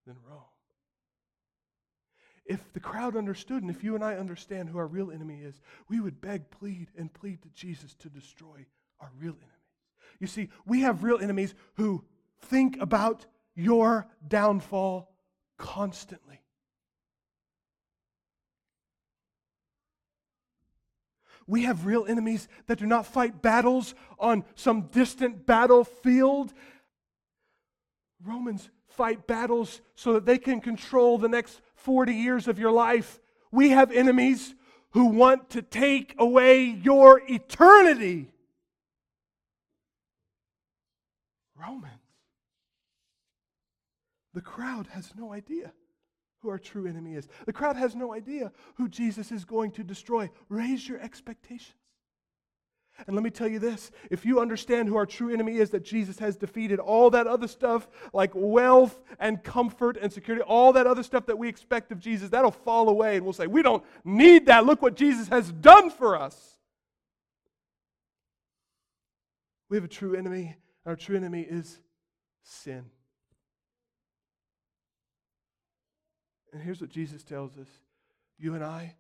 than 0.07 0.17
Rome. 0.29 0.43
If 2.47 2.73
the 2.73 2.81
crowd 2.81 3.15
understood, 3.15 3.63
and 3.63 3.71
if 3.71 3.85
you 3.85 3.95
and 3.95 4.03
I 4.03 4.15
understand 4.15 4.71
who 4.71 4.79
our 4.79 4.87
real 4.87 5.11
enemy 5.11 5.41
is, 5.43 5.61
we 5.89 6.01
would 6.01 6.21
beg, 6.21 6.51
plead, 6.51 6.89
and 6.97 7.13
plead 7.13 7.43
to 7.43 7.49
Jesus 7.51 7.95
to 7.97 8.09
destroy 8.09 8.65
our 9.01 9.11
real 9.19 9.35
enemies. 9.35 9.53
You 10.19 10.27
see, 10.27 10.49
we 10.65 10.81
have 10.81 11.05
real 11.05 11.19
enemies 11.21 11.55
who 11.75 12.05
think 12.41 12.81
about 12.81 13.27
your 13.55 14.07
downfall 14.27 15.11
constantly. 15.59 16.41
We 21.49 21.63
have 21.63 21.87
real 21.87 22.05
enemies 22.07 22.47
that 22.67 22.79
do 22.79 22.87
not 22.87 23.07
fight 23.07 23.41
battles 23.41 23.95
on 24.19 24.45
some 24.55 24.83
distant 24.93 25.47
battlefield. 25.47 26.53
Romans 28.23 28.69
fight 28.87 29.27
battles 29.27 29.81
so 29.95 30.13
that 30.13 30.27
they 30.27 30.37
can 30.37 30.61
control 30.61 31.17
the 31.17 31.29
next 31.29 31.63
40 31.75 32.13
years 32.13 32.49
of 32.49 32.59
your 32.59 32.71
life. 32.71 33.19
We 33.51 33.71
have 33.71 33.91
enemies 33.91 34.55
who 34.91 35.07
want 35.07 35.49
to 35.51 35.63
take 35.63 36.15
away 36.19 36.65
your 36.65 37.23
eternity. 37.27 38.31
Romans. 41.59 41.95
The 44.35 44.43
crowd 44.43 44.89
has 44.89 45.15
no 45.17 45.33
idea 45.33 45.73
who 46.41 46.51
our 46.51 46.59
true 46.59 46.87
enemy 46.87 47.15
is. 47.15 47.29
The 47.47 47.53
crowd 47.53 47.77
has 47.77 47.95
no 47.95 48.13
idea 48.13 48.53
who 48.77 48.89
Jesus 48.89 49.33
is 49.33 49.45
going 49.45 49.73
to 49.73 49.85
destroy. 49.85 50.31
Raise 50.49 50.89
your 50.89 51.01
expectations. 51.01 51.75
And 53.07 53.15
let 53.15 53.23
me 53.23 53.31
tell 53.31 53.47
you 53.47 53.61
this 53.61 53.93
if 54.11 54.27
you 54.27 54.41
understand 54.41 54.89
who 54.89 54.97
our 54.97 55.07
true 55.07 55.33
enemy 55.33 55.59
is, 55.59 55.71
that 55.71 55.85
Jesus 55.85 56.19
has 56.19 56.37
defeated 56.37 56.81
all 56.81 57.11
that 57.11 57.27
other 57.27 57.47
stuff 57.47 57.89
like 58.13 58.33
wealth 58.35 59.01
and 59.21 59.43
comfort 59.45 59.97
and 60.01 60.13
security, 60.13 60.43
all 60.43 60.73
that 60.73 60.87
other 60.87 61.03
stuff 61.03 61.27
that 61.27 61.39
we 61.39 61.49
expect 61.49 61.93
of 61.93 62.01
Jesus, 62.01 62.31
that'll 62.31 62.51
fall 62.51 62.89
away 62.89 63.17
and 63.17 63.25
we'll 63.25 63.33
say, 63.33 63.47
We 63.47 63.63
don't 63.63 63.85
need 64.05 64.47
that. 64.47 64.67
Look 64.67 64.83
what 64.83 64.97
Jesus 64.97 65.29
has 65.29 65.53
done 65.53 65.91
for 65.91 66.17
us. 66.17 66.59
We 69.69 69.77
have 69.77 69.85
a 69.85 69.89
true 69.89 70.17
enemy. 70.17 70.57
Our 70.85 70.97
true 70.97 71.17
enemy 71.17 71.43
is 71.43 71.79
sin. 72.43 72.87
And 76.59 76.65
here's 76.65 76.81
what 76.81 76.91
Jesus 76.91 77.23
tells 77.23 77.57
us 77.57 77.69
you 78.37 78.57
and 78.57 78.65
I, 78.65 78.97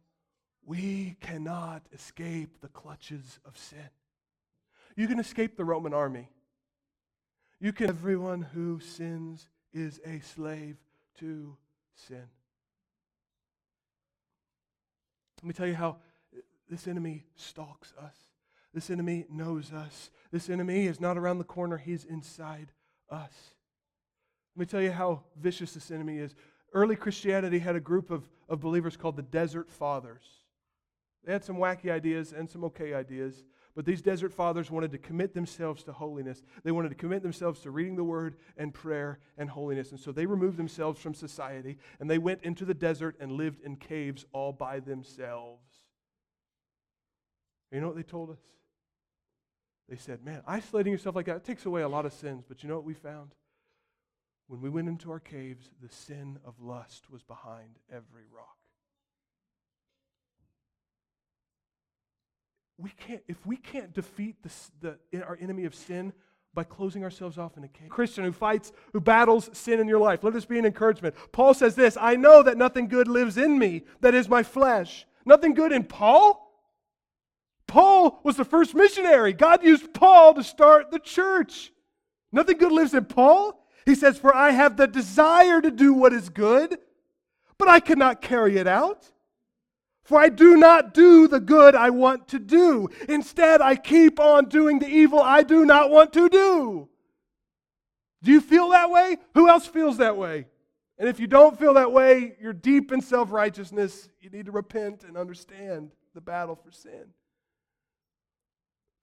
we 0.64 1.16
cannot 1.20 1.82
escape 1.92 2.60
the 2.60 2.68
clutches 2.68 3.40
of 3.44 3.58
sin. 3.58 3.90
You 4.94 5.08
can 5.08 5.18
escape 5.18 5.56
the 5.56 5.64
Roman 5.64 5.92
army. 5.92 6.28
You 7.58 7.72
can 7.72 7.88
everyone 7.88 8.42
who 8.42 8.78
sins 8.78 9.48
is 9.72 10.00
a 10.06 10.20
slave 10.20 10.76
to 11.18 11.56
sin. 11.96 12.28
Let 15.42 15.48
me 15.48 15.52
tell 15.52 15.66
you 15.66 15.74
how 15.74 15.96
this 16.70 16.86
enemy 16.86 17.24
stalks 17.34 17.92
us. 18.00 18.14
This 18.72 18.88
enemy 18.88 19.26
knows 19.28 19.72
us. 19.72 20.10
This 20.30 20.48
enemy 20.48 20.86
is 20.86 21.00
not 21.00 21.18
around 21.18 21.38
the 21.38 21.44
corner, 21.44 21.76
he's 21.76 22.04
inside 22.04 22.68
us. 23.10 23.32
Let 24.54 24.60
me 24.60 24.66
tell 24.66 24.80
you 24.80 24.92
how 24.92 25.24
vicious 25.36 25.74
this 25.74 25.90
enemy 25.90 26.18
is. 26.18 26.36
Early 26.72 26.96
Christianity 26.96 27.58
had 27.58 27.76
a 27.76 27.80
group 27.80 28.10
of, 28.10 28.28
of 28.48 28.60
believers 28.60 28.96
called 28.96 29.16
the 29.16 29.22
Desert 29.22 29.70
Fathers. 29.70 30.24
They 31.24 31.32
had 31.32 31.44
some 31.44 31.56
wacky 31.56 31.90
ideas 31.90 32.32
and 32.32 32.48
some 32.48 32.64
okay 32.64 32.94
ideas, 32.94 33.44
but 33.74 33.84
these 33.84 34.02
desert 34.02 34.32
fathers 34.32 34.70
wanted 34.70 34.92
to 34.92 34.98
commit 34.98 35.34
themselves 35.34 35.84
to 35.84 35.92
holiness. 35.92 36.42
They 36.64 36.72
wanted 36.72 36.88
to 36.88 36.94
commit 36.94 37.22
themselves 37.22 37.60
to 37.60 37.70
reading 37.70 37.96
the 37.96 38.04
word 38.04 38.36
and 38.56 38.72
prayer 38.72 39.18
and 39.36 39.48
holiness. 39.48 39.90
And 39.90 40.00
so 40.00 40.10
they 40.10 40.26
removed 40.26 40.56
themselves 40.56 41.00
from 41.00 41.14
society 41.14 41.78
and 42.00 42.10
they 42.10 42.18
went 42.18 42.42
into 42.42 42.64
the 42.64 42.74
desert 42.74 43.16
and 43.20 43.32
lived 43.32 43.60
in 43.62 43.76
caves 43.76 44.24
all 44.32 44.52
by 44.52 44.80
themselves. 44.80 45.62
You 47.70 47.80
know 47.80 47.88
what 47.88 47.96
they 47.96 48.02
told 48.02 48.30
us? 48.30 48.40
They 49.88 49.96
said, 49.96 50.24
Man, 50.24 50.42
isolating 50.46 50.92
yourself 50.92 51.14
like 51.14 51.26
that 51.26 51.44
takes 51.44 51.66
away 51.66 51.82
a 51.82 51.88
lot 51.88 52.06
of 52.06 52.12
sins. 52.12 52.44
But 52.48 52.62
you 52.62 52.68
know 52.68 52.76
what 52.76 52.84
we 52.84 52.94
found? 52.94 53.34
When 54.48 54.60
we 54.60 54.70
went 54.70 54.88
into 54.88 55.10
our 55.12 55.20
caves, 55.20 55.70
the 55.80 55.88
sin 55.88 56.38
of 56.44 56.54
lust 56.60 57.10
was 57.10 57.22
behind 57.22 57.78
every 57.90 58.24
rock. 58.34 58.58
we 62.78 62.90
can't, 62.90 63.22
if 63.26 63.44
we 63.44 63.56
can't 63.56 63.92
defeat 63.92 64.36
the, 64.42 64.96
the, 65.12 65.24
our 65.24 65.36
enemy 65.40 65.64
of 65.64 65.74
sin 65.74 66.12
by 66.54 66.64
closing 66.64 67.04
ourselves 67.04 67.36
off 67.36 67.56
in 67.56 67.64
a 67.64 67.68
cave, 67.68 67.88
Christian 67.88 68.24
who 68.24 68.32
fights, 68.32 68.72
who 68.92 69.00
battles 69.00 69.50
sin 69.52 69.80
in 69.80 69.88
your 69.88 69.98
life, 69.98 70.22
let 70.22 70.32
this 70.32 70.44
be 70.44 70.58
an 70.58 70.64
encouragement. 70.64 71.14
Paul 71.32 71.54
says 71.54 71.74
this 71.74 71.96
I 72.00 72.16
know 72.16 72.42
that 72.42 72.56
nothing 72.56 72.88
good 72.88 73.08
lives 73.08 73.36
in 73.36 73.58
me, 73.58 73.82
that 74.00 74.14
is 74.14 74.28
my 74.28 74.42
flesh. 74.42 75.06
Nothing 75.26 75.54
good 75.54 75.72
in 75.72 75.84
Paul? 75.84 76.44
Paul 77.66 78.20
was 78.24 78.36
the 78.36 78.46
first 78.46 78.74
missionary. 78.74 79.34
God 79.34 79.62
used 79.62 79.92
Paul 79.92 80.32
to 80.34 80.42
start 80.42 80.90
the 80.90 80.98
church. 80.98 81.70
Nothing 82.32 82.56
good 82.56 82.72
lives 82.72 82.94
in 82.94 83.04
Paul. 83.04 83.62
He 83.88 83.94
says, 83.94 84.18
For 84.18 84.34
I 84.34 84.50
have 84.50 84.76
the 84.76 84.86
desire 84.86 85.62
to 85.62 85.70
do 85.70 85.94
what 85.94 86.12
is 86.12 86.28
good, 86.28 86.78
but 87.56 87.68
I 87.68 87.80
cannot 87.80 88.20
carry 88.20 88.58
it 88.58 88.66
out. 88.66 89.10
For 90.02 90.18
I 90.18 90.28
do 90.28 90.58
not 90.58 90.92
do 90.92 91.26
the 91.26 91.40
good 91.40 91.74
I 91.74 91.88
want 91.88 92.28
to 92.28 92.38
do. 92.38 92.90
Instead, 93.08 93.62
I 93.62 93.76
keep 93.76 94.20
on 94.20 94.50
doing 94.50 94.78
the 94.78 94.86
evil 94.86 95.20
I 95.20 95.42
do 95.42 95.64
not 95.64 95.88
want 95.90 96.12
to 96.12 96.28
do. 96.28 96.88
Do 98.22 98.30
you 98.30 98.42
feel 98.42 98.68
that 98.70 98.90
way? 98.90 99.16
Who 99.34 99.48
else 99.48 99.66
feels 99.66 99.96
that 99.98 100.18
way? 100.18 100.48
And 100.98 101.08
if 101.08 101.18
you 101.18 101.26
don't 101.26 101.58
feel 101.58 101.74
that 101.74 101.90
way, 101.90 102.36
you're 102.42 102.52
deep 102.52 102.92
in 102.92 103.00
self 103.00 103.32
righteousness. 103.32 104.10
You 104.20 104.28
need 104.28 104.46
to 104.46 104.52
repent 104.52 105.04
and 105.04 105.16
understand 105.16 105.92
the 106.14 106.20
battle 106.20 106.56
for 106.56 106.70
sin. 106.70 107.14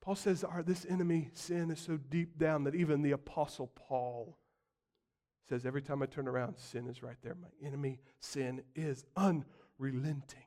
Paul 0.02 0.16
says 0.16 0.44
our, 0.44 0.62
this 0.62 0.86
enemy, 0.88 1.32
sin, 1.34 1.72
is 1.72 1.80
so 1.80 1.98
deep 1.98 2.38
down 2.38 2.66
that 2.66 2.76
even 2.76 3.02
the 3.02 3.14
Apostle 3.14 3.72
Paul 3.76 4.38
says, 5.50 5.66
Every 5.66 5.82
time 5.82 6.02
I 6.02 6.06
turn 6.06 6.28
around, 6.28 6.58
sin 6.58 6.88
is 6.88 7.04
right 7.04 7.18
there. 7.24 7.36
My 7.36 7.48
enemy, 7.66 8.00
sin, 8.20 8.62
is 8.76 9.06
unrelenting. 9.16 10.44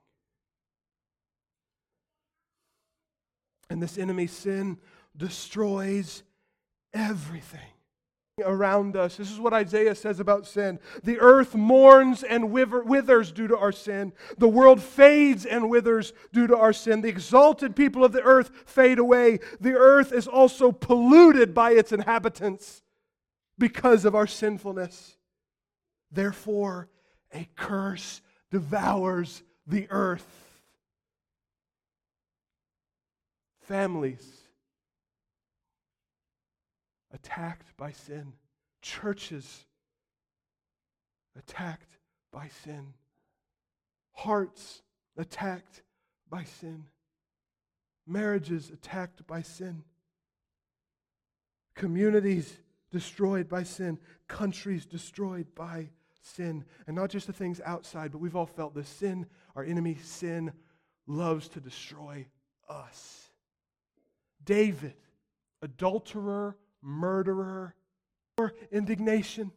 And 3.71 3.83
this 3.83 3.99
enemy, 3.99 4.27
sin, 4.27 4.79
destroys 5.17 6.23
everything 6.93 7.61
around 8.45 8.97
us. 8.97 9.17
This 9.17 9.31
is 9.31 9.41
what 9.41 9.53
Isaiah 9.53 9.95
says 9.95 10.21
about 10.21 10.47
sin. 10.47 10.79
The 11.03 11.19
earth 11.19 11.55
mourns 11.55 12.23
and 12.23 12.53
withers 12.53 13.33
due 13.33 13.49
to 13.49 13.59
our 13.59 13.73
sin. 13.73 14.13
The 14.39 14.49
world 14.49 14.81
fades 14.81 15.45
and 15.45 15.69
withers 15.69 16.13
due 16.33 16.47
to 16.47 16.57
our 16.57 16.73
sin. 16.73 17.01
The 17.03 17.09
exalted 17.09 17.75
people 17.75 18.05
of 18.05 18.13
the 18.13 18.23
earth 18.23 18.51
fade 18.65 18.99
away. 18.99 19.41
The 19.61 19.75
earth 19.75 20.13
is 20.13 20.29
also 20.29 20.73
polluted 20.73 21.53
by 21.53 21.73
its 21.73 21.93
inhabitants 21.93 22.83
because 23.59 24.05
of 24.05 24.15
our 24.15 24.27
sinfulness. 24.27 25.17
Therefore, 26.11 26.89
a 27.35 27.49
curse 27.57 28.23
devours 28.51 29.43
the 29.67 29.87
earth. 29.91 30.27
Families 33.61 34.25
attacked 37.13 37.77
by 37.77 37.93
sin, 37.93 38.33
churches 38.81 39.67
attacked 41.37 41.99
by 42.33 42.49
sin, 42.65 42.95
hearts 44.13 44.83
attacked 45.17 45.83
by 46.31 46.45
sin, 46.45 46.85
marriages 48.07 48.71
attacked 48.71 49.27
by 49.27 49.43
sin, 49.43 49.83
communities 51.75 52.57
destroyed 52.91 53.49
by 53.49 53.63
sin, 53.63 53.99
countries 54.27 54.87
destroyed 54.87 55.47
by 55.55 55.91
sin. 56.23 56.65
And 56.87 56.97
not 56.97 57.11
just 57.11 57.27
the 57.27 57.33
things 57.33 57.61
outside, 57.65 58.13
but 58.13 58.19
we've 58.19 58.37
all 58.37 58.47
felt 58.47 58.75
this 58.75 58.89
sin, 58.89 59.27
our 59.55 59.65
enemy, 59.65 59.97
sin, 60.03 60.53
loves 61.07 61.49
to 61.49 61.61
destroy 61.61 62.27
us. 62.69 63.31
David, 64.45 64.95
adulterer, 65.63 66.57
murderer, 66.83 67.75
or 68.37 68.55
indignation. 68.71 69.53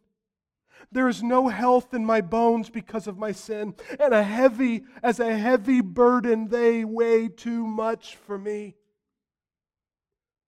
There 0.92 1.08
is 1.08 1.22
no 1.22 1.48
health 1.48 1.94
in 1.94 2.06
my 2.06 2.22
bones 2.22 2.70
because 2.70 3.06
of 3.06 3.18
my 3.18 3.32
sin, 3.32 3.76
and 4.00 4.14
a 4.14 4.24
heavy, 4.24 4.84
as 5.04 5.20
a 5.20 5.38
heavy 5.38 5.82
burden, 5.82 6.48
they 6.48 6.84
weigh 6.84 7.28
too 7.28 7.68
much 7.68 8.16
for 8.16 8.38
me. 8.38 8.76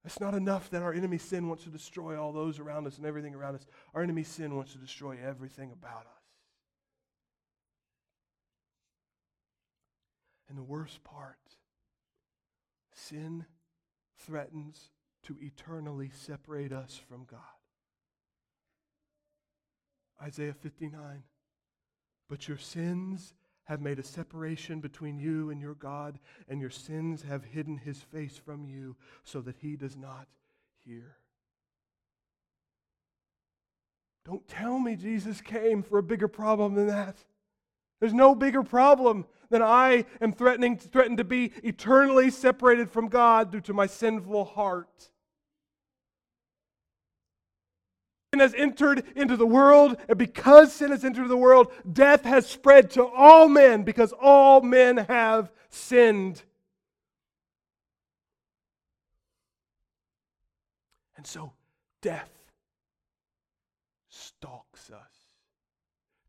It's 0.06 0.20
not 0.20 0.34
enough 0.34 0.70
that 0.72 0.82
our 0.82 0.94
enemy 0.94 1.18
sin 1.18 1.48
wants 1.48 1.63
to 1.63 1.70
destroy 1.70 2.20
all 2.20 2.34
those 2.34 2.60
around 2.60 2.88
us 2.88 2.98
and 2.98 3.06
everything 3.06 3.34
around 3.34 3.56
us. 3.56 3.66
Our 3.94 4.04
enemy 4.04 4.24
sin 4.24 4.56
wants 4.56 4.74
to 4.74 4.78
destroy 4.78 5.18
everything 5.24 5.72
about 5.72 6.02
us. 6.02 6.24
And 10.50 10.58
the 10.58 10.63
worst 10.63 11.04
part 11.04 11.38
sin 12.94 13.46
threatens 14.26 14.89
to 15.24 15.36
eternally 15.42 16.12
separate 16.13 16.74
us 16.74 17.00
from 17.10 17.26
God. 17.26 17.39
Isaiah 20.22 20.54
59. 20.54 21.24
But 22.30 22.48
your 22.48 22.58
sins 22.58 23.34
have 23.65 23.82
made 23.82 23.99
a 23.99 24.04
separation 24.04 24.80
between 24.80 25.17
you 25.17 25.49
and 25.49 25.62
your 25.62 25.76
God, 25.76 26.19
and 26.49 26.60
your 26.60 26.69
sins 26.69 27.23
have 27.23 27.45
hidden 27.45 27.78
his 27.78 27.99
face 27.99 28.38
from 28.38 28.65
you 28.65 28.95
so 29.23 29.41
that 29.41 29.58
he 29.60 29.76
does 29.76 29.95
not 29.95 30.28
hear. 30.86 31.17
Don't 34.26 34.47
tell 34.47 34.80
me 34.80 34.95
Jesus 34.95 35.41
came 35.41 35.84
for 35.84 35.97
a 35.97 36.04
bigger 36.04 36.28
problem 36.28 36.76
than 36.76 36.88
that. 36.88 37.17
There's 37.99 38.13
no 38.13 38.36
bigger 38.36 38.63
problem 38.63 39.26
than 39.49 39.62
I 39.62 40.06
am 40.19 40.34
threatening 40.34 40.78
threatened 40.78 41.17
to 41.19 41.23
be 41.23 41.52
eternally 41.63 42.32
separated 42.32 42.89
from 42.89 43.08
God 43.08 43.52
due 43.52 43.62
to 43.62 43.73
my 43.73 43.86
sinful 43.86 44.45
heart. 44.45 44.89
Sin 44.99 45.10
has 48.39 48.54
entered 48.54 49.04
into 49.15 49.38
the 49.38 49.46
world, 49.46 49.98
and 50.08 50.17
because 50.17 50.74
sin 50.74 50.91
has 50.91 51.04
entered 51.04 51.24
into 51.24 51.30
the 51.30 51.38
world, 51.38 51.72
death 51.91 52.24
has 52.24 52.48
spread 52.48 52.91
to 52.91 53.06
all 53.06 53.48
men 53.48 53.84
because 53.84 54.13
all 54.22 54.62
men 54.62 54.98
have 54.98 55.52
sinned. 55.69 56.41
And 61.15 61.26
so 61.26 61.54
death 62.02 62.30
stalks 64.10 64.91
us. 64.91 65.00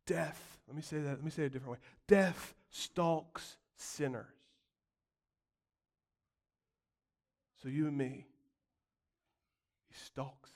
Death, 0.06 0.58
let 0.68 0.76
me 0.76 0.82
say 0.82 0.98
that, 0.98 1.10
let 1.10 1.24
me 1.24 1.30
say 1.30 1.42
it 1.42 1.46
a 1.46 1.50
different 1.50 1.72
way. 1.72 1.78
Death 2.06 2.54
stalks 2.70 3.56
sinners. 3.76 4.26
So 7.62 7.68
you 7.68 7.88
and 7.88 7.96
me, 7.96 8.26
he 9.88 9.94
stalks. 9.94 10.53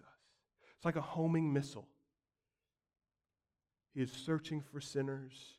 It's 0.78 0.84
like 0.84 0.96
a 0.96 1.00
homing 1.00 1.52
missile. 1.52 1.86
He 3.94 4.00
is 4.00 4.12
searching 4.12 4.60
for 4.60 4.80
sinners. 4.80 5.56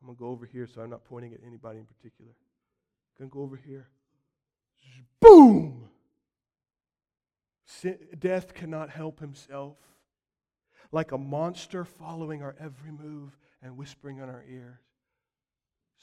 I'm 0.00 0.06
going 0.06 0.16
to 0.16 0.20
go 0.20 0.28
over 0.28 0.44
here 0.44 0.66
so 0.66 0.82
I'm 0.82 0.90
not 0.90 1.04
pointing 1.04 1.32
at 1.32 1.40
anybody 1.46 1.78
in 1.78 1.86
particular. 1.86 2.32
I'm 2.32 3.28
going 3.28 3.30
to 3.30 3.34
go 3.34 3.42
over 3.42 3.56
here. 3.56 3.88
Boom! 5.20 5.88
Sin, 7.64 7.96
death 8.18 8.52
cannot 8.54 8.90
help 8.90 9.20
himself. 9.20 9.76
Like 10.92 11.12
a 11.12 11.18
monster 11.18 11.84
following 11.84 12.42
our 12.42 12.54
every 12.60 12.90
move 12.92 13.36
and 13.62 13.76
whispering 13.76 14.18
in 14.18 14.24
our 14.24 14.44
ears, 14.50 14.78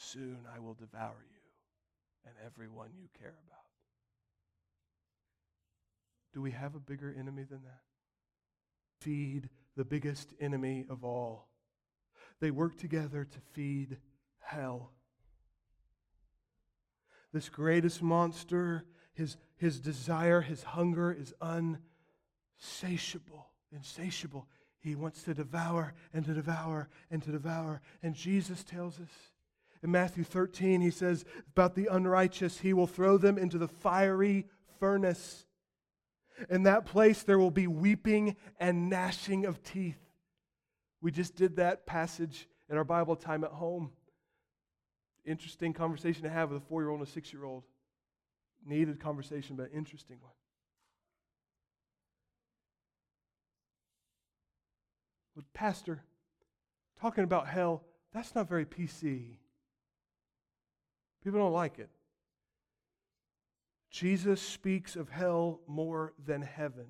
Soon 0.02 0.39
I 0.54 0.60
will 0.60 0.74
devour 0.74 1.26
you 1.30 2.26
and 2.26 2.34
everyone 2.44 2.89
you 3.00 3.08
care 3.20 3.36
about. 3.48 3.65
Do 6.34 6.41
we 6.41 6.52
have 6.52 6.76
a 6.76 6.80
bigger 6.80 7.13
enemy 7.17 7.44
than 7.44 7.62
that? 7.63 7.82
Feed 9.02 9.50
the 9.76 9.84
biggest 9.84 10.34
enemy 10.40 10.86
of 10.90 11.04
all. 11.04 11.50
They 12.40 12.52
work 12.52 12.78
together 12.78 13.26
to 13.26 13.40
feed 13.54 13.98
hell. 14.40 14.92
This 17.34 17.50
greatest 17.50 18.02
monster, 18.02 18.86
his, 19.14 19.38
his 19.58 19.80
desire, 19.80 20.42
his 20.42 20.64
hunger 20.64 21.12
is 21.12 21.34
unsatiable, 21.42 23.48
insatiable. 23.72 24.48
He 24.80 24.96
wants 24.96 25.24
to 25.24 25.34
devour 25.34 25.94
and 26.14 26.26
to 26.26 26.34
devour 26.34 26.90
and 27.10 27.22
to 27.24 27.32
devour. 27.32 27.82
And 28.02 28.16
Jesus 28.16 28.64
tells 28.64 29.00
us 29.00 29.10
in 29.84 29.92
Matthew 29.92 30.24
13, 30.24 30.82
he 30.82 30.92
says 30.92 31.26
about 31.50 31.76
the 31.76 31.88
unrighteous, 31.88 32.60
he 32.60 32.74
will 32.74 32.88
throw 32.88 33.18
them 33.18 33.38
into 33.38 33.58
the 33.58 33.68
fiery 33.68 34.48
furnace. 34.80 35.46
In 36.49 36.63
that 36.63 36.86
place, 36.86 37.23
there 37.23 37.38
will 37.38 37.51
be 37.51 37.67
weeping 37.67 38.36
and 38.60 38.89
gnashing 38.89 39.45
of 39.45 39.63
teeth. 39.63 39.99
We 41.01 41.12
just 41.12 41.36
did 41.36 41.56
that 41.58 41.86
passage 41.86 42.47
in 42.69 42.77
our 42.77 42.84
Bible 42.84 43.15
time 43.15 43.43
at 43.43 43.51
home. 43.51 43.91
Interesting 45.25 45.73
conversation 45.73 46.23
to 46.23 46.30
have 46.30 46.51
with 46.51 46.62
a 46.63 46.65
four 46.65 46.82
year 46.82 46.89
old 46.89 46.99
and 46.99 47.08
a 47.08 47.12
six 47.12 47.32
year 47.32 47.43
old. 47.43 47.63
Needed 48.65 48.99
conversation, 48.99 49.56
but 49.56 49.69
interesting 49.73 50.17
one. 50.21 50.32
But, 55.36 55.51
Pastor, 55.54 56.04
talking 56.99 57.23
about 57.23 57.47
hell, 57.47 57.84
that's 58.13 58.36
not 58.36 58.49
very 58.49 58.65
PC. 58.65 59.38
People 61.23 61.39
don't 61.39 61.54
like 61.54 61.80
it. 61.80 61.89
Jesus 63.91 64.41
speaks 64.41 64.95
of 64.95 65.10
hell 65.10 65.60
more 65.67 66.13
than 66.25 66.41
heaven. 66.41 66.86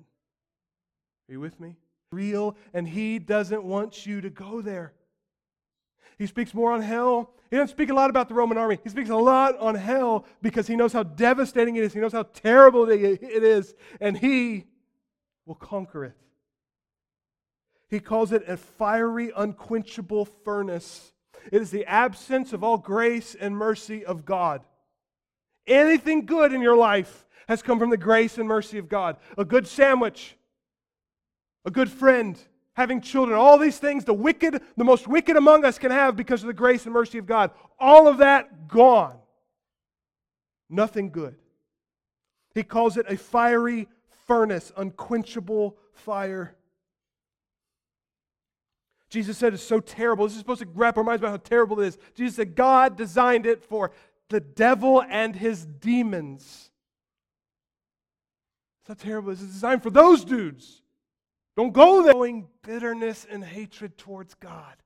Are 1.28 1.32
you 1.32 1.40
with 1.40 1.58
me? 1.60 1.76
Real, 2.12 2.56
and 2.72 2.86
he 2.86 3.18
doesn't 3.18 3.64
want 3.64 4.06
you 4.06 4.20
to 4.20 4.30
go 4.30 4.62
there. 4.62 4.92
He 6.18 6.26
speaks 6.26 6.54
more 6.54 6.72
on 6.72 6.80
hell. 6.80 7.34
He 7.50 7.56
doesn't 7.56 7.74
speak 7.74 7.90
a 7.90 7.94
lot 7.94 8.10
about 8.10 8.28
the 8.28 8.34
Roman 8.34 8.56
army. 8.56 8.78
He 8.84 8.90
speaks 8.90 9.10
a 9.10 9.16
lot 9.16 9.58
on 9.58 9.74
hell 9.74 10.26
because 10.42 10.66
he 10.66 10.76
knows 10.76 10.92
how 10.92 11.02
devastating 11.02 11.76
it 11.76 11.84
is. 11.84 11.92
He 11.92 12.00
knows 12.00 12.12
how 12.12 12.22
terrible 12.22 12.88
it 12.88 13.00
is, 13.22 13.74
and 14.00 14.16
he 14.16 14.66
will 15.44 15.54
conquer 15.54 16.04
it. 16.04 16.16
He 17.88 17.98
calls 17.98 18.30
it 18.32 18.48
a 18.48 18.56
fiery, 18.56 19.32
unquenchable 19.36 20.24
furnace. 20.24 21.12
It 21.50 21.60
is 21.60 21.70
the 21.70 21.84
absence 21.86 22.52
of 22.52 22.62
all 22.62 22.78
grace 22.78 23.34
and 23.34 23.56
mercy 23.56 24.04
of 24.04 24.24
God. 24.24 24.62
Anything 25.66 26.26
good 26.26 26.52
in 26.52 26.60
your 26.60 26.76
life 26.76 27.26
has 27.48 27.62
come 27.62 27.78
from 27.78 27.90
the 27.90 27.96
grace 27.96 28.38
and 28.38 28.46
mercy 28.46 28.78
of 28.78 28.88
God. 28.88 29.16
A 29.38 29.44
good 29.44 29.66
sandwich, 29.66 30.36
a 31.64 31.70
good 31.70 31.90
friend, 31.90 32.38
having 32.74 33.00
children, 33.00 33.38
all 33.38 33.58
these 33.58 33.78
things 33.78 34.04
the 34.04 34.14
wicked, 34.14 34.60
the 34.76 34.84
most 34.84 35.06
wicked 35.06 35.36
among 35.36 35.64
us 35.64 35.78
can 35.78 35.90
have 35.90 36.16
because 36.16 36.42
of 36.42 36.46
the 36.46 36.54
grace 36.54 36.84
and 36.84 36.92
mercy 36.92 37.18
of 37.18 37.26
God. 37.26 37.50
All 37.78 38.08
of 38.08 38.18
that 38.18 38.68
gone. 38.68 39.16
Nothing 40.68 41.10
good. 41.10 41.36
He 42.54 42.62
calls 42.62 42.96
it 42.96 43.06
a 43.08 43.16
fiery 43.16 43.88
furnace, 44.26 44.72
unquenchable 44.76 45.76
fire. 45.92 46.54
Jesus 49.10 49.36
said 49.36 49.52
it's 49.52 49.62
so 49.62 49.78
terrible. 49.78 50.24
This 50.24 50.32
is 50.32 50.38
supposed 50.38 50.62
to 50.62 50.68
wrap 50.74 50.96
our 50.96 51.04
minds 51.04 51.20
about 51.20 51.30
how 51.32 51.36
terrible 51.36 51.80
it 51.80 51.88
is. 51.88 51.98
Jesus 52.14 52.36
said 52.36 52.54
God 52.54 52.96
designed 52.96 53.44
it 53.44 53.62
for 53.62 53.92
the 54.32 54.40
devil 54.40 55.04
and 55.08 55.36
his 55.36 55.64
demons. 55.64 56.70
It's 58.80 58.88
not 58.88 58.98
terrible. 58.98 59.30
It's 59.30 59.42
designed 59.42 59.82
for 59.82 59.90
those 59.90 60.24
dudes. 60.24 60.82
Don't 61.56 61.72
go 61.72 62.02
there. 62.02 62.42
Bitterness 62.62 63.26
and 63.30 63.44
hatred 63.44 63.98
towards 63.98 64.34
God. 64.34 64.76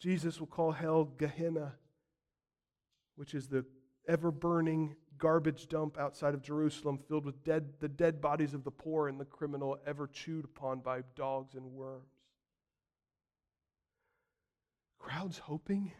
Jesus 0.00 0.40
will 0.40 0.46
call 0.46 0.72
hell 0.72 1.04
Gehenna, 1.04 1.74
which 3.16 3.34
is 3.34 3.46
the 3.46 3.64
ever 4.08 4.30
burning 4.30 4.96
garbage 5.18 5.68
dump 5.68 5.98
outside 5.98 6.34
of 6.34 6.42
Jerusalem 6.42 6.98
filled 7.08 7.24
with 7.24 7.44
dead, 7.44 7.68
the 7.80 7.88
dead 7.88 8.20
bodies 8.20 8.54
of 8.54 8.64
the 8.64 8.70
poor 8.70 9.08
and 9.08 9.20
the 9.20 9.24
criminal, 9.24 9.78
ever 9.86 10.06
chewed 10.06 10.44
upon 10.44 10.80
by 10.80 11.02
dogs 11.14 11.54
and 11.54 11.64
worms. 11.72 12.17
Crowds 15.08 15.38
hoping 15.38 15.90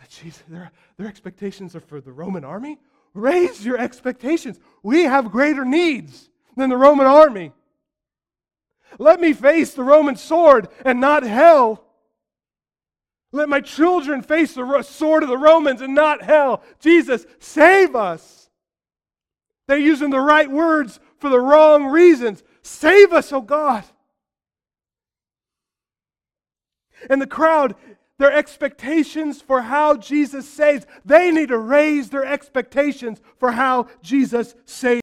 that 0.00 0.08
Jesus, 0.08 0.42
their, 0.48 0.72
their 0.96 1.06
expectations 1.06 1.76
are 1.76 1.80
for 1.80 2.00
the 2.00 2.10
Roman 2.10 2.44
army. 2.44 2.78
Raise 3.14 3.64
your 3.64 3.78
expectations. 3.78 4.58
We 4.82 5.04
have 5.04 5.30
greater 5.30 5.64
needs 5.64 6.28
than 6.56 6.68
the 6.68 6.76
Roman 6.76 7.06
army. 7.06 7.52
Let 8.98 9.20
me 9.20 9.34
face 9.34 9.72
the 9.72 9.84
Roman 9.84 10.16
sword 10.16 10.66
and 10.84 11.00
not 11.00 11.22
hell. 11.22 11.84
Let 13.30 13.48
my 13.48 13.60
children 13.60 14.20
face 14.20 14.54
the 14.54 14.82
sword 14.82 15.22
of 15.22 15.28
the 15.28 15.38
Romans 15.38 15.80
and 15.80 15.94
not 15.94 16.22
hell. 16.22 16.64
Jesus, 16.80 17.26
save 17.38 17.94
us. 17.94 18.50
They're 19.68 19.78
using 19.78 20.10
the 20.10 20.18
right 20.18 20.50
words 20.50 20.98
for 21.18 21.30
the 21.30 21.38
wrong 21.38 21.86
reasons. 21.86 22.42
Save 22.62 23.12
us, 23.12 23.32
oh 23.32 23.42
God. 23.42 23.84
And 27.08 27.22
the 27.22 27.28
crowd, 27.28 27.76
their 28.20 28.30
expectations 28.30 29.40
for 29.40 29.62
how 29.62 29.96
Jesus 29.96 30.46
saves, 30.46 30.86
they 31.06 31.30
need 31.30 31.48
to 31.48 31.56
raise 31.56 32.10
their 32.10 32.26
expectations 32.26 33.18
for 33.38 33.50
how 33.50 33.88
Jesus 34.02 34.54
saves. 34.66 35.00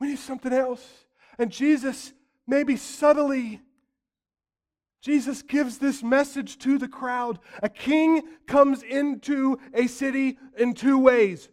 We 0.00 0.08
need 0.08 0.18
something 0.18 0.54
else. 0.54 0.82
And 1.38 1.50
Jesus 1.52 2.14
maybe 2.46 2.76
subtly, 2.76 3.60
Jesus 5.02 5.42
gives 5.42 5.76
this 5.76 6.02
message 6.02 6.58
to 6.60 6.78
the 6.78 6.88
crowd. 6.88 7.38
A 7.62 7.68
king 7.68 8.22
comes 8.46 8.82
into 8.82 9.58
a 9.74 9.86
city 9.86 10.38
in 10.56 10.72
two 10.72 10.98
ways 10.98 11.50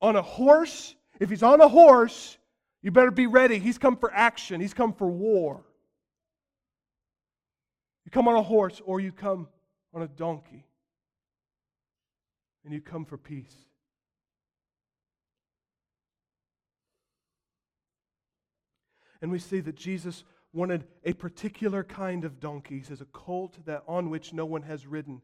on 0.00 0.16
a 0.16 0.22
horse. 0.22 0.96
If 1.20 1.28
he's 1.28 1.42
on 1.42 1.60
a 1.60 1.68
horse, 1.68 2.38
you 2.82 2.90
better 2.90 3.10
be 3.10 3.26
ready. 3.26 3.58
He's 3.58 3.78
come 3.78 3.96
for 3.96 4.12
action, 4.12 4.60
he's 4.60 4.74
come 4.74 4.92
for 4.92 5.06
war. 5.06 5.62
You 8.04 8.10
come 8.10 8.28
on 8.28 8.36
a 8.36 8.42
horse 8.42 8.80
or 8.84 9.00
you 9.00 9.12
come 9.12 9.48
on 9.92 10.02
a 10.02 10.08
donkey, 10.08 10.64
and 12.64 12.72
you 12.72 12.80
come 12.80 13.04
for 13.04 13.18
peace. 13.18 13.54
And 19.22 19.30
we 19.30 19.38
see 19.38 19.60
that 19.60 19.76
Jesus 19.76 20.24
wanted 20.52 20.84
a 21.04 21.12
particular 21.12 21.84
kind 21.84 22.24
of 22.24 22.40
donkey. 22.40 22.78
He 22.78 22.82
says, 22.82 23.00
a 23.00 23.06
colt 23.06 23.58
that 23.66 23.82
on 23.86 24.10
which 24.10 24.32
no 24.32 24.46
one 24.46 24.62
has 24.62 24.86
ridden. 24.86 25.20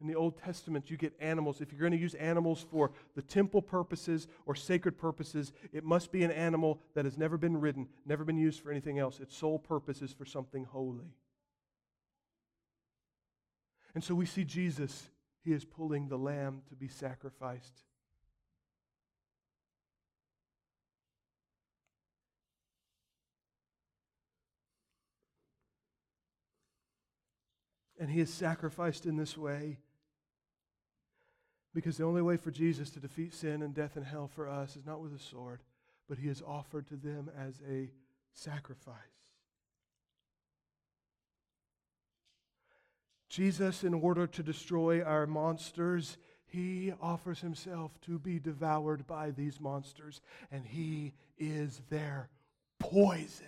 In 0.00 0.06
the 0.06 0.14
Old 0.14 0.38
Testament, 0.38 0.90
you 0.90 0.96
get 0.96 1.12
animals. 1.18 1.60
If 1.60 1.72
you're 1.72 1.80
going 1.80 1.92
to 1.92 1.98
use 1.98 2.14
animals 2.14 2.64
for 2.70 2.92
the 3.16 3.22
temple 3.22 3.60
purposes 3.60 4.28
or 4.46 4.54
sacred 4.54 4.96
purposes, 4.96 5.52
it 5.72 5.82
must 5.82 6.12
be 6.12 6.22
an 6.22 6.30
animal 6.30 6.80
that 6.94 7.04
has 7.04 7.18
never 7.18 7.36
been 7.36 7.60
ridden, 7.60 7.88
never 8.06 8.24
been 8.24 8.36
used 8.36 8.60
for 8.60 8.70
anything 8.70 9.00
else. 9.00 9.18
Its 9.18 9.36
sole 9.36 9.58
purpose 9.58 10.00
is 10.00 10.12
for 10.12 10.24
something 10.24 10.64
holy. 10.64 11.12
And 13.94 14.04
so 14.04 14.14
we 14.14 14.26
see 14.26 14.44
Jesus, 14.44 15.10
he 15.42 15.52
is 15.52 15.64
pulling 15.64 16.08
the 16.08 16.18
lamb 16.18 16.62
to 16.68 16.76
be 16.76 16.86
sacrificed. 16.86 17.82
And 27.98 28.08
he 28.08 28.20
is 28.20 28.32
sacrificed 28.32 29.06
in 29.06 29.16
this 29.16 29.36
way 29.36 29.78
because 31.74 31.96
the 31.96 32.04
only 32.04 32.22
way 32.22 32.36
for 32.36 32.50
Jesus 32.50 32.90
to 32.90 33.00
defeat 33.00 33.34
sin 33.34 33.62
and 33.62 33.74
death 33.74 33.96
and 33.96 34.04
hell 34.04 34.28
for 34.28 34.48
us 34.48 34.76
is 34.76 34.86
not 34.86 35.00
with 35.00 35.14
a 35.14 35.18
sword, 35.18 35.60
but 36.08 36.18
he 36.18 36.28
is 36.28 36.42
offered 36.46 36.86
to 36.88 36.96
them 36.96 37.30
as 37.38 37.60
a 37.70 37.90
sacrifice. 38.32 38.94
Jesus, 43.28 43.84
in 43.84 43.92
order 43.92 44.26
to 44.26 44.42
destroy 44.42 45.02
our 45.02 45.26
monsters, 45.26 46.16
he 46.46 46.92
offers 47.00 47.40
himself 47.40 47.92
to 48.06 48.18
be 48.18 48.38
devoured 48.38 49.06
by 49.06 49.30
these 49.30 49.60
monsters, 49.60 50.22
and 50.50 50.64
he 50.64 51.12
is 51.38 51.82
their 51.90 52.30
poison. 52.78 53.46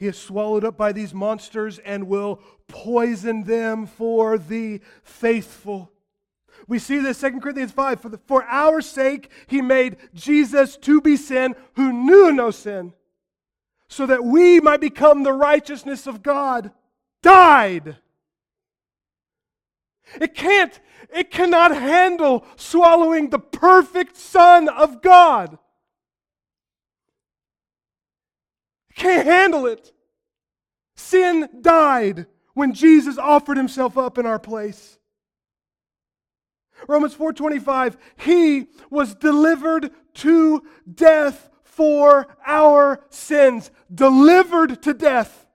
He 0.00 0.06
is 0.06 0.16
swallowed 0.16 0.64
up 0.64 0.78
by 0.78 0.92
these 0.92 1.12
monsters 1.12 1.78
and 1.78 2.08
will 2.08 2.40
poison 2.68 3.44
them 3.44 3.86
for 3.86 4.38
the 4.38 4.80
faithful. 5.02 5.92
We 6.66 6.78
see 6.78 7.00
this 7.00 7.20
2 7.20 7.38
Corinthians 7.38 7.72
5. 7.72 8.00
For, 8.00 8.08
the, 8.08 8.18
for 8.26 8.42
our 8.44 8.80
sake, 8.80 9.30
he 9.46 9.60
made 9.60 9.98
Jesus 10.14 10.78
to 10.78 11.02
be 11.02 11.18
sin 11.18 11.54
who 11.74 11.92
knew 11.92 12.32
no 12.32 12.50
sin, 12.50 12.94
so 13.88 14.06
that 14.06 14.24
we 14.24 14.58
might 14.58 14.80
become 14.80 15.22
the 15.22 15.34
righteousness 15.34 16.06
of 16.06 16.22
God. 16.22 16.70
Died. 17.22 17.98
It 20.18 20.34
can't, 20.34 20.80
it 21.14 21.30
cannot 21.30 21.76
handle 21.76 22.46
swallowing 22.56 23.28
the 23.28 23.38
perfect 23.38 24.16
Son 24.16 24.66
of 24.66 25.02
God. 25.02 25.58
Can't 28.94 29.26
handle 29.26 29.66
it. 29.66 29.92
Sin 30.96 31.48
died 31.60 32.26
when 32.54 32.74
Jesus 32.74 33.18
offered 33.18 33.56
himself 33.56 33.96
up 33.96 34.18
in 34.18 34.26
our 34.26 34.38
place. 34.38 34.98
Romans 36.88 37.14
4:25 37.14 37.96
He 38.16 38.66
was 38.90 39.14
delivered 39.14 39.90
to 40.14 40.62
death 40.92 41.48
for 41.64 42.36
our 42.46 43.04
sins, 43.10 43.70
delivered 43.92 44.82
to 44.82 44.94
death. 44.94 45.46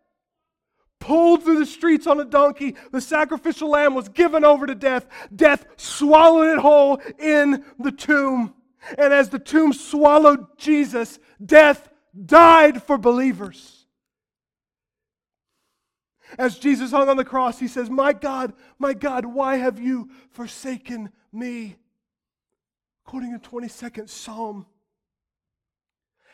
Pulled 1.00 1.43
through 1.43 1.60
the 1.60 1.65
streets 1.67 2.08
on 2.08 2.19
a 2.19 2.26
donkey, 2.26 2.76
the 2.91 3.02
sacrificial 3.02 3.69
lamb 3.69 3.93
was 3.93 4.10
given 4.10 4.43
over 4.43 4.65
to 4.65 4.74
death. 4.74 5.08
Death 5.36 5.67
swallowed 5.76 6.58
it 6.58 6.60
whole 6.60 7.00
in 7.19 7.63
the 7.78 7.91
tomb. 7.91 8.56
And 8.98 9.13
as 9.13 9.30
the 9.30 9.38
tomb 9.38 9.74
swallowed 9.74 10.58
Jesus, 10.58 11.19
death 11.43 11.89
died 12.23 12.84
for 12.84 12.97
believers. 12.97 13.86
As 16.38 16.58
Jesus 16.58 16.91
hung 16.91 17.10
on 17.10 17.17
the 17.17 17.25
cross, 17.25 17.60
he 17.60 17.67
says, 17.67 17.89
My 17.89 18.13
God, 18.13 18.54
my 18.80 18.93
God, 18.93 19.25
why 19.25 19.58
have 19.58 19.80
you 19.80 20.10
forsaken 20.32 21.10
me? 21.32 21.78
Quoting 23.06 23.34
the 23.34 23.39
22nd 23.39 24.10
Psalm. 24.10 24.65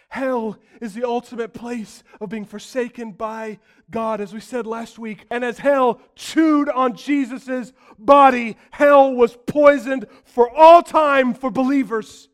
Hell 0.10 0.58
is 0.82 0.94
the 0.94 1.08
ultimate 1.08 1.54
place 1.54 2.04
of 2.20 2.30
being 2.30 2.44
forsaken 2.44 3.14
by 3.14 3.60
God, 3.90 4.20
as 4.20 4.34
we 4.34 4.42
said 4.42 4.68
last 4.68 5.00
week. 5.00 5.26
And 5.30 5.46
as 5.46 5.58
hell 5.58 6.02
chewed 6.16 6.68
on 6.68 6.98
Jesus' 6.98 7.72
body, 7.98 8.58
hell 8.72 9.14
was 9.14 9.38
poisoned 9.46 10.06
for 10.26 10.50
all 10.54 10.84
time 10.84 11.34
for 11.34 11.50
believers. 11.50 12.28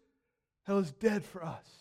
Hell 0.63 0.79
is 0.79 0.91
dead 0.91 1.23
for 1.23 1.43
us. 1.43 1.76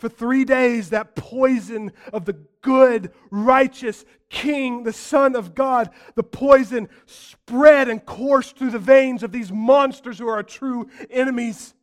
For 0.00 0.08
three 0.08 0.46
days, 0.46 0.88
that 0.90 1.14
poison 1.14 1.92
of 2.10 2.24
the 2.24 2.38
good, 2.62 3.12
righteous 3.30 4.06
King, 4.30 4.82
the 4.84 4.94
Son 4.94 5.36
of 5.36 5.54
God, 5.54 5.90
the 6.14 6.22
poison 6.22 6.88
spread 7.04 7.86
and 7.90 8.04
coursed 8.06 8.56
through 8.56 8.70
the 8.70 8.78
veins 8.78 9.22
of 9.22 9.30
these 9.30 9.52
monsters 9.52 10.18
who 10.18 10.26
are 10.26 10.36
our 10.36 10.42
true 10.42 10.88
enemies 11.10 11.74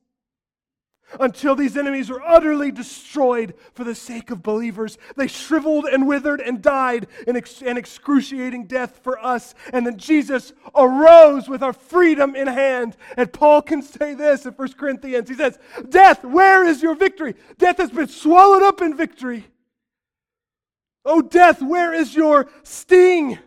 until 1.20 1.56
these 1.56 1.78
enemies 1.78 2.10
were 2.10 2.22
utterly 2.22 2.72
destroyed 2.72 3.54
for 3.74 3.84
the 3.84 3.96
sake 3.96 4.32
of 4.32 4.44
believers. 4.44 4.98
They 5.16 5.28
shriveled 5.28 5.86
and 5.86 6.08
withered 6.08 6.42
and 6.42 6.62
died 6.62 7.08
in 7.28 7.36
ex- 7.36 7.62
an 7.62 7.78
excruciating 7.78 8.68
death 8.68 9.00
for 9.04 9.24
us. 9.24 9.56
And 9.74 9.86
then 9.86 9.98
Jesus 9.98 10.54
arose 10.76 11.48
with 11.48 11.64
our 11.64 11.74
freedom 11.74 12.36
in 12.36 12.48
hand. 12.48 12.98
And 13.16 13.32
Paul 13.32 13.62
can 13.62 13.82
say 13.82 14.14
this 14.14 14.46
in 14.46 14.54
1 14.54 14.74
Corinthians. 14.74 15.30
He 15.30 15.36
says, 15.36 15.60
Death, 15.90 16.24
where 16.24 16.64
is 16.64 16.82
your 16.82 16.96
victory? 16.96 17.36
Death 17.58 17.78
has 17.78 17.92
been 17.92 18.08
swallowed 18.08 18.64
up 18.64 18.82
in 18.82 18.96
victory. 18.96 19.46
Oh, 21.06 21.22
death, 21.22 21.62
where 21.62 21.94
is 21.94 22.14
your 22.16 22.50
sting? 22.64 23.40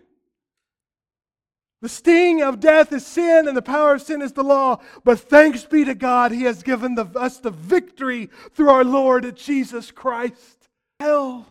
The 1.80 1.88
sting 1.88 2.42
of 2.42 2.60
death 2.60 2.92
is 2.92 3.06
sin, 3.06 3.48
and 3.48 3.56
the 3.56 3.62
power 3.62 3.94
of 3.94 4.02
sin 4.02 4.20
is 4.20 4.32
the 4.32 4.44
law. 4.44 4.80
But 5.02 5.20
thanks 5.20 5.64
be 5.64 5.84
to 5.86 5.94
God, 5.94 6.30
He 6.30 6.42
has 6.44 6.62
given 6.62 6.94
the, 6.94 7.06
us 7.18 7.38
the 7.38 7.50
victory 7.50 8.28
through 8.52 8.68
our 8.68 8.84
Lord 8.84 9.34
Jesus 9.36 9.90
Christ. 9.90 10.68
Hell. 10.98 11.46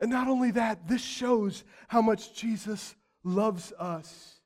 And 0.00 0.10
not 0.10 0.28
only 0.28 0.50
that, 0.52 0.88
this 0.88 1.02
shows 1.02 1.64
how 1.86 2.02
much 2.02 2.34
Jesus 2.34 2.96
loves 3.22 3.72
us. 3.78 4.40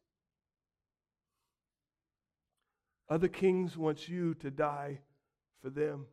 Other 3.09 3.29
kings 3.29 3.77
want 3.77 4.09
you 4.09 4.35
to 4.35 4.51
die 4.51 4.99
for 5.63 5.71
them. 5.71 6.07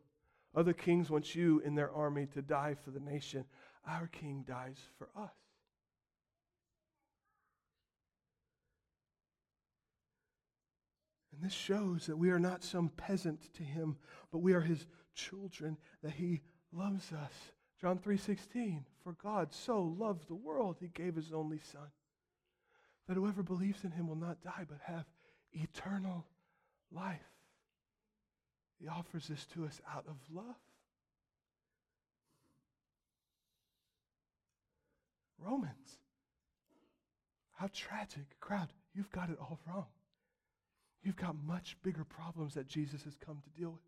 Other 0.54 0.72
kings 0.72 1.10
want 1.10 1.34
you 1.34 1.60
in 1.60 1.74
their 1.74 1.90
army 1.92 2.26
to 2.34 2.42
die 2.42 2.74
for 2.84 2.90
the 2.90 3.00
nation. 3.00 3.44
Our 3.86 4.06
king 4.08 4.44
dies 4.46 4.78
for 4.98 5.08
us. 5.16 5.30
And 11.40 11.48
this 11.48 11.56
shows 11.56 12.04
that 12.04 12.18
we 12.18 12.28
are 12.28 12.38
not 12.38 12.62
some 12.62 12.90
peasant 12.90 13.54
to 13.54 13.62
him, 13.62 13.96
but 14.30 14.40
we 14.40 14.52
are 14.52 14.60
his 14.60 14.86
children, 15.14 15.78
that 16.02 16.12
he 16.12 16.42
loves 16.70 17.14
us. 17.14 17.32
John 17.80 17.98
3:16 17.98 18.84
For 19.02 19.14
God 19.14 19.50
so 19.50 19.80
loved 19.80 20.28
the 20.28 20.34
world 20.34 20.76
he 20.78 20.88
gave 20.88 21.14
his 21.14 21.32
only 21.32 21.58
son 21.58 21.90
that 23.06 23.14
whoever 23.14 23.42
believes 23.42 23.84
in 23.84 23.90
him 23.90 24.06
will 24.06 24.16
not 24.16 24.42
die 24.42 24.66
but 24.68 24.80
have 24.82 25.06
eternal 25.52 26.26
life. 26.92 27.32
He 28.78 28.86
offers 28.86 29.26
this 29.28 29.46
to 29.46 29.64
us 29.64 29.80
out 29.90 30.04
of 30.06 30.16
love. 30.30 30.60
Romans. 35.38 35.98
How 37.52 37.70
tragic. 37.72 38.38
Crowd, 38.40 38.68
you've 38.92 39.10
got 39.10 39.30
it 39.30 39.38
all 39.40 39.58
wrong. 39.66 39.86
You've 41.02 41.16
got 41.16 41.36
much 41.46 41.76
bigger 41.82 42.04
problems 42.04 42.54
that 42.54 42.66
Jesus 42.66 43.04
has 43.04 43.16
come 43.16 43.40
to 43.42 43.60
deal 43.60 43.70
with. 43.70 43.80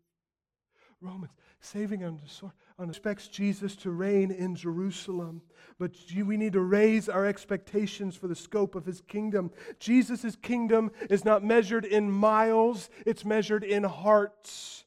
Romans, 1.01 1.33
saving 1.59 2.03
on 2.03 2.19
the 2.23 2.29
sword, 2.29 2.53
expects 2.79 3.27
Jesus 3.27 3.75
to 3.77 3.91
reign 3.91 4.31
in 4.31 4.55
Jerusalem, 4.55 5.41
but 5.77 5.91
we 6.15 6.37
need 6.37 6.53
to 6.53 6.61
raise 6.61 7.09
our 7.09 7.25
expectations 7.25 8.15
for 8.15 8.27
the 8.27 8.35
scope 8.35 8.73
of 8.73 8.85
his 8.85 9.01
kingdom. 9.01 9.51
Jesus' 9.79 10.37
kingdom 10.37 10.91
is 11.09 11.25
not 11.25 11.43
measured 11.43 11.83
in 11.83 12.09
miles, 12.09 12.89
it's 13.05 13.25
measured 13.25 13.65
in 13.65 13.83
hearts. 13.83 14.85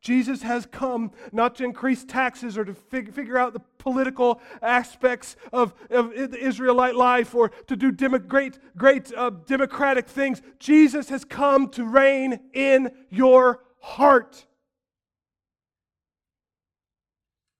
Jesus 0.00 0.42
has 0.42 0.64
come 0.64 1.12
not 1.30 1.56
to 1.56 1.64
increase 1.64 2.04
taxes 2.04 2.56
or 2.56 2.64
to 2.64 2.72
fig- 2.72 3.12
figure 3.12 3.36
out 3.36 3.52
the 3.52 3.60
political 3.78 4.40
aspects 4.62 5.36
of, 5.52 5.74
of 5.90 6.12
Israelite 6.14 6.94
life 6.94 7.34
or 7.34 7.50
to 7.66 7.76
do 7.76 7.92
demo- 7.92 8.18
great, 8.18 8.58
great 8.76 9.12
uh, 9.14 9.30
democratic 9.30 10.06
things. 10.06 10.40
Jesus 10.58 11.10
has 11.10 11.24
come 11.24 11.68
to 11.70 11.84
reign 11.84 12.40
in 12.54 12.90
your 13.10 13.62
heart. 13.80 14.46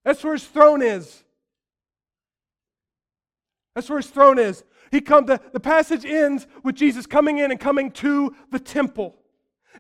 That's 0.05 0.25
where 0.25 0.33
his 0.33 0.47
throne 0.47 0.81
is. 0.81 1.23
That's 3.75 3.89
where 3.89 3.99
his 3.99 4.09
throne 4.09 4.39
is. 4.39 4.65
He 4.91 5.03
come, 5.03 5.27
the, 5.27 5.41
the 5.53 5.61
passage 5.61 6.07
ends 6.07 6.47
with 6.65 6.75
Jesus 6.75 7.07
coming 7.07 7.39
in 7.39 7.51
and 7.51 7.61
coming 7.61 7.91
to 7.93 8.35
the 8.51 8.59
temple. 8.59 9.20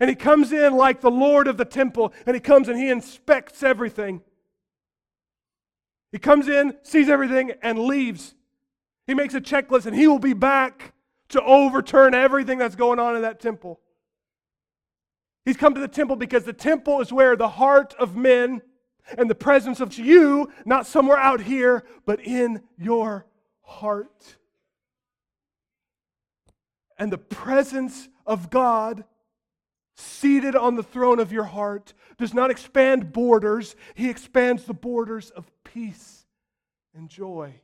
And 0.00 0.08
he 0.08 0.16
comes 0.16 0.50
in 0.50 0.74
like 0.74 1.02
the 1.02 1.10
Lord 1.10 1.46
of 1.46 1.58
the 1.58 1.64
temple, 1.66 2.14
and 2.26 2.34
he 2.34 2.40
comes 2.40 2.68
and 2.68 2.78
he 2.78 2.88
inspects 2.88 3.62
everything. 3.62 4.22
He 6.10 6.18
comes 6.18 6.48
in, 6.48 6.74
sees 6.82 7.10
everything, 7.10 7.52
and 7.62 7.78
leaves. 7.78 8.34
He 9.06 9.14
makes 9.14 9.34
a 9.34 9.40
checklist, 9.40 9.84
and 9.84 9.94
he 9.94 10.08
will 10.08 10.18
be 10.18 10.32
back 10.32 10.94
to 11.28 11.42
overturn 11.42 12.14
everything 12.14 12.58
that's 12.58 12.74
going 12.74 12.98
on 12.98 13.14
in 13.14 13.22
that 13.22 13.40
temple. 13.40 13.78
He's 15.44 15.56
come 15.56 15.74
to 15.74 15.80
the 15.80 15.88
temple 15.88 16.16
because 16.16 16.44
the 16.44 16.52
temple 16.52 17.00
is 17.00 17.12
where 17.12 17.36
the 17.36 17.48
heart 17.48 17.94
of 17.98 18.16
men 18.16 18.62
and 19.18 19.28
the 19.28 19.34
presence 19.34 19.80
of 19.80 19.96
you, 19.98 20.50
not 20.64 20.86
somewhere 20.86 21.18
out 21.18 21.40
here, 21.40 21.84
but 22.06 22.20
in 22.20 22.62
your 22.78 23.26
heart. 23.62 24.36
And 26.98 27.12
the 27.12 27.18
presence 27.18 28.08
of 28.26 28.50
God 28.50 29.04
seated 30.00 30.56
on 30.56 30.74
the 30.74 30.82
throne 30.82 31.20
of 31.20 31.32
your 31.32 31.44
heart, 31.44 31.92
does 32.18 32.34
not 32.34 32.50
expand 32.50 33.12
borders, 33.12 33.76
he 33.94 34.10
expands 34.10 34.64
the 34.64 34.74
borders 34.74 35.30
of 35.30 35.50
peace 35.64 36.26
and 36.94 37.08
joy 37.08 37.54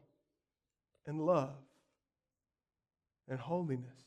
and 1.07 1.21
love 1.21 1.55
and 3.29 3.39
holiness. 3.39 4.06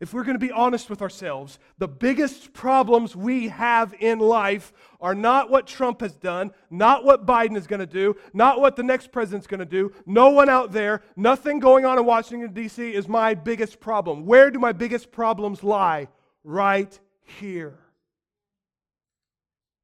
If 0.00 0.14
we're 0.14 0.22
going 0.24 0.38
to 0.38 0.46
be 0.46 0.52
honest 0.52 0.88
with 0.88 1.02
ourselves, 1.02 1.58
the 1.78 1.88
biggest 1.88 2.52
problems 2.52 3.16
we 3.16 3.48
have 3.48 3.94
in 3.98 4.18
life 4.18 4.72
are 5.00 5.14
not 5.14 5.50
what 5.50 5.66
Trump 5.66 6.00
has 6.00 6.14
done, 6.14 6.52
not 6.70 7.04
what 7.04 7.26
Biden 7.26 7.56
is 7.56 7.66
going 7.66 7.80
to 7.80 7.86
do, 7.86 8.16
not 8.32 8.60
what 8.60 8.76
the 8.76 8.82
next 8.82 9.10
president's 9.10 9.46
going 9.46 9.60
to 9.60 9.66
do. 9.66 9.92
No 10.06 10.30
one 10.30 10.48
out 10.48 10.72
there, 10.72 11.02
nothing 11.16 11.58
going 11.58 11.84
on 11.84 11.98
in 11.98 12.04
Washington, 12.04 12.52
D.C. 12.52 12.94
is 12.94 13.08
my 13.08 13.34
biggest 13.34 13.80
problem. 13.80 14.24
Where 14.24 14.50
do 14.50 14.58
my 14.58 14.72
biggest 14.72 15.10
problems 15.10 15.64
lie? 15.64 16.08
Right 16.44 16.98
here. 17.40 17.78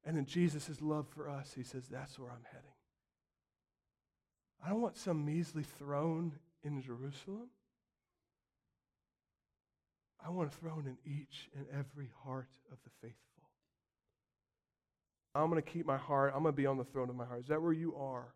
And 0.05 0.17
in 0.17 0.25
Jesus' 0.25 0.81
love 0.81 1.07
for 1.09 1.29
us, 1.29 1.51
he 1.55 1.63
says, 1.63 1.87
That's 1.87 2.17
where 2.17 2.29
I'm 2.29 2.45
heading. 2.51 2.65
I 4.65 4.69
don't 4.69 4.81
want 4.81 4.97
some 4.97 5.25
measly 5.25 5.63
throne 5.63 6.33
in 6.63 6.81
Jerusalem. 6.81 7.49
I 10.25 10.29
want 10.31 10.51
a 10.51 10.55
throne 10.55 10.85
in 10.87 10.97
each 11.11 11.49
and 11.55 11.65
every 11.71 12.09
heart 12.23 12.49
of 12.71 12.77
the 12.83 12.89
faithful. 13.01 13.21
I'm 15.35 15.49
going 15.49 15.61
to 15.61 15.69
keep 15.69 15.85
my 15.85 15.97
heart. 15.97 16.33
I'm 16.35 16.41
going 16.41 16.53
to 16.53 16.57
be 16.57 16.65
on 16.65 16.77
the 16.77 16.83
throne 16.83 17.09
of 17.09 17.15
my 17.15 17.25
heart. 17.25 17.41
Is 17.41 17.47
that 17.47 17.61
where 17.61 17.73
you 17.73 17.95
are? 17.95 18.33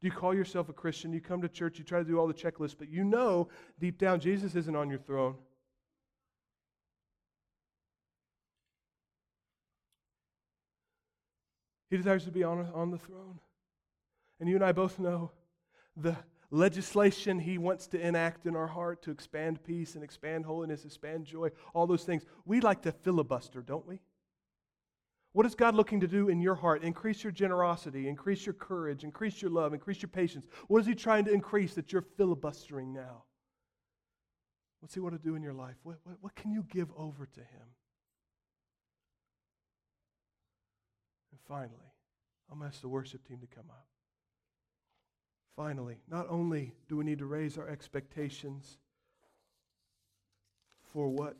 Do 0.00 0.06
you 0.06 0.12
call 0.12 0.32
yourself 0.32 0.68
a 0.68 0.72
Christian? 0.72 1.12
You 1.12 1.20
come 1.20 1.42
to 1.42 1.48
church, 1.48 1.78
you 1.78 1.84
try 1.84 1.98
to 1.98 2.04
do 2.04 2.18
all 2.18 2.28
the 2.28 2.34
checklists, 2.34 2.76
but 2.78 2.88
you 2.88 3.04
know 3.04 3.48
deep 3.80 3.98
down 3.98 4.20
Jesus 4.20 4.54
isn't 4.54 4.76
on 4.76 4.88
your 4.88 5.00
throne. 5.00 5.34
He 11.90 11.96
desires 11.96 12.24
to 12.24 12.30
be 12.30 12.44
on, 12.44 12.68
on 12.74 12.90
the 12.90 12.98
throne. 12.98 13.40
And 14.40 14.48
you 14.48 14.54
and 14.54 14.64
I 14.64 14.72
both 14.72 14.98
know 14.98 15.32
the 15.96 16.16
legislation 16.50 17.38
he 17.38 17.58
wants 17.58 17.86
to 17.88 18.00
enact 18.00 18.46
in 18.46 18.56
our 18.56 18.66
heart 18.66 19.02
to 19.02 19.10
expand 19.10 19.62
peace 19.64 19.94
and 19.94 20.02
expand 20.02 20.46
holiness, 20.46 20.84
expand 20.84 21.24
joy, 21.24 21.50
all 21.74 21.86
those 21.86 22.04
things. 22.04 22.24
We 22.44 22.60
like 22.60 22.82
to 22.82 22.92
filibuster, 22.92 23.60
don't 23.60 23.86
we? 23.86 24.00
What 25.32 25.44
is 25.46 25.54
God 25.54 25.74
looking 25.74 26.00
to 26.00 26.08
do 26.08 26.30
in 26.30 26.40
your 26.40 26.54
heart? 26.54 26.82
Increase 26.82 27.22
your 27.22 27.32
generosity, 27.32 28.08
increase 28.08 28.46
your 28.46 28.54
courage, 28.54 29.04
increase 29.04 29.42
your 29.42 29.50
love, 29.50 29.74
increase 29.74 30.00
your 30.00 30.08
patience. 30.08 30.46
What 30.68 30.80
is 30.80 30.86
He 30.86 30.94
trying 30.94 31.26
to 31.26 31.32
increase 31.32 31.74
that 31.74 31.92
you're 31.92 32.06
filibustering 32.16 32.92
now? 32.92 33.24
What's 34.80 34.94
He 34.94 35.00
want 35.00 35.14
to 35.14 35.22
do 35.22 35.36
in 35.36 35.42
your 35.42 35.52
life? 35.52 35.76
What, 35.82 35.98
what, 36.04 36.16
what 36.20 36.34
can 36.34 36.50
you 36.50 36.64
give 36.70 36.88
over 36.96 37.26
to 37.26 37.40
Him? 37.40 37.68
And 41.30 41.40
finally, 41.46 41.92
I'm 42.50 42.58
going 42.58 42.70
to 42.70 42.74
ask 42.74 42.80
the 42.80 42.88
worship 42.88 43.26
team 43.28 43.38
to 43.40 43.46
come 43.46 43.66
up. 43.68 43.86
Finally, 45.58 45.98
not 46.08 46.24
only 46.30 46.72
do 46.88 46.96
we 46.96 47.04
need 47.04 47.18
to 47.18 47.26
raise 47.26 47.58
our 47.58 47.68
expectations 47.68 48.78
for 50.92 51.08
what 51.08 51.34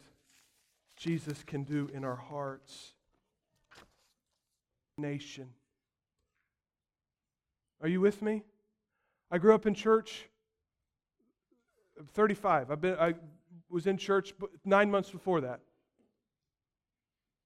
Jesus 0.96 1.44
can 1.44 1.62
do 1.62 1.88
in 1.94 2.04
our 2.04 2.16
hearts, 2.16 2.94
nation. 4.96 5.50
Are 7.80 7.86
you 7.86 8.00
with 8.00 8.20
me? 8.20 8.42
I 9.30 9.38
grew 9.38 9.54
up 9.54 9.66
in 9.66 9.74
church. 9.74 10.28
I'm 11.96 12.06
35. 12.06 12.72
I've 12.72 12.80
been, 12.80 12.96
I 12.98 13.14
was 13.70 13.86
in 13.86 13.96
church 13.96 14.34
nine 14.64 14.90
months 14.90 15.12
before 15.12 15.42
that. 15.42 15.60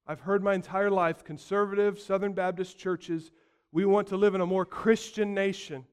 I've 0.07 0.21
heard 0.21 0.43
my 0.43 0.55
entire 0.55 0.91
life 0.91 1.23
conservative 1.23 2.01
Southern 2.01 2.33
Baptist 2.33 2.79
churches, 2.79 3.31
we 3.73 3.85
want 3.85 4.09
to 4.09 4.17
live 4.17 4.35
in 4.35 4.41
a 4.41 4.47
more 4.47 4.65
Christian 4.65 5.35
nation. 5.35 5.85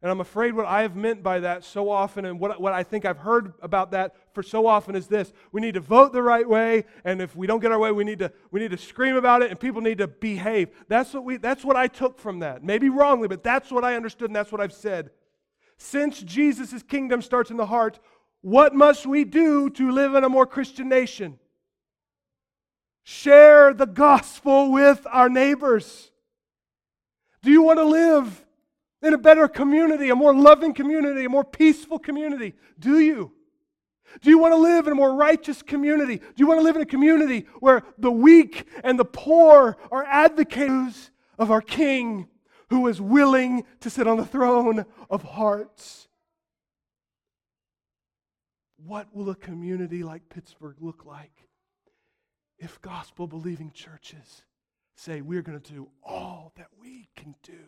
And 0.00 0.12
I'm 0.12 0.20
afraid 0.20 0.54
what 0.54 0.66
I 0.66 0.82
have 0.82 0.94
meant 0.94 1.24
by 1.24 1.40
that 1.40 1.64
so 1.64 1.90
often, 1.90 2.24
and 2.24 2.38
what, 2.38 2.60
what 2.60 2.72
I 2.72 2.84
think 2.84 3.04
I've 3.04 3.18
heard 3.18 3.52
about 3.60 3.90
that 3.90 4.14
for 4.32 4.44
so 4.44 4.68
often 4.68 4.94
is 4.94 5.08
this 5.08 5.32
we 5.50 5.60
need 5.60 5.74
to 5.74 5.80
vote 5.80 6.12
the 6.12 6.22
right 6.22 6.48
way, 6.48 6.84
and 7.04 7.20
if 7.20 7.34
we 7.34 7.48
don't 7.48 7.58
get 7.58 7.72
our 7.72 7.80
way, 7.80 7.90
we 7.90 8.04
need 8.04 8.20
to, 8.20 8.30
we 8.52 8.60
need 8.60 8.70
to 8.70 8.78
scream 8.78 9.16
about 9.16 9.42
it, 9.42 9.50
and 9.50 9.58
people 9.58 9.80
need 9.80 9.98
to 9.98 10.06
behave. 10.06 10.70
That's 10.86 11.12
what, 11.12 11.24
we, 11.24 11.36
that's 11.36 11.64
what 11.64 11.74
I 11.74 11.88
took 11.88 12.20
from 12.20 12.38
that. 12.40 12.62
Maybe 12.62 12.88
wrongly, 12.88 13.26
but 13.26 13.42
that's 13.42 13.72
what 13.72 13.84
I 13.84 13.96
understood, 13.96 14.28
and 14.28 14.36
that's 14.36 14.52
what 14.52 14.60
I've 14.60 14.72
said. 14.72 15.10
Since 15.78 16.22
Jesus' 16.22 16.84
kingdom 16.84 17.20
starts 17.20 17.50
in 17.50 17.56
the 17.56 17.66
heart, 17.66 17.98
what 18.40 18.76
must 18.76 19.04
we 19.04 19.24
do 19.24 19.68
to 19.70 19.90
live 19.90 20.14
in 20.14 20.22
a 20.22 20.28
more 20.28 20.46
Christian 20.46 20.88
nation? 20.88 21.40
Share 23.02 23.74
the 23.74 23.86
gospel 23.86 24.70
with 24.70 25.04
our 25.10 25.28
neighbors. 25.28 26.12
Do 27.42 27.50
you 27.50 27.62
want 27.62 27.80
to 27.80 27.84
live 27.84 28.44
in 29.02 29.14
a 29.14 29.18
better 29.18 29.48
community, 29.48 30.10
a 30.10 30.16
more 30.16 30.34
loving 30.34 30.74
community, 30.74 31.24
a 31.24 31.28
more 31.28 31.44
peaceful 31.44 31.98
community? 31.98 32.54
Do 32.78 32.98
you? 32.98 33.32
Do 34.22 34.30
you 34.30 34.38
want 34.38 34.52
to 34.52 34.58
live 34.58 34.86
in 34.86 34.92
a 34.92 34.96
more 34.96 35.14
righteous 35.14 35.62
community? 35.62 36.16
Do 36.16 36.34
you 36.36 36.46
want 36.46 36.60
to 36.60 36.64
live 36.64 36.76
in 36.76 36.82
a 36.82 36.86
community 36.86 37.46
where 37.60 37.82
the 37.98 38.10
weak 38.10 38.66
and 38.82 38.98
the 38.98 39.04
poor 39.04 39.76
are 39.92 40.04
advocates 40.04 41.10
of 41.38 41.50
our 41.50 41.60
King 41.60 42.28
who 42.70 42.86
is 42.88 43.00
willing 43.00 43.64
to 43.80 43.90
sit 43.90 44.06
on 44.06 44.16
the 44.16 44.26
throne 44.26 44.86
of 45.10 45.22
hearts? 45.22 46.08
What 48.76 49.14
will 49.14 49.30
a 49.30 49.34
community 49.34 50.02
like 50.02 50.28
Pittsburgh 50.28 50.76
look 50.80 51.04
like 51.04 51.48
if 52.58 52.80
gospel 52.80 53.26
believing 53.26 53.70
churches 53.72 54.42
say 54.96 55.20
we're 55.20 55.42
going 55.42 55.60
to 55.60 55.72
do 55.72 55.88
all 56.02 56.52
that 56.56 56.68
we 56.80 57.08
can 57.14 57.34
do 57.42 57.58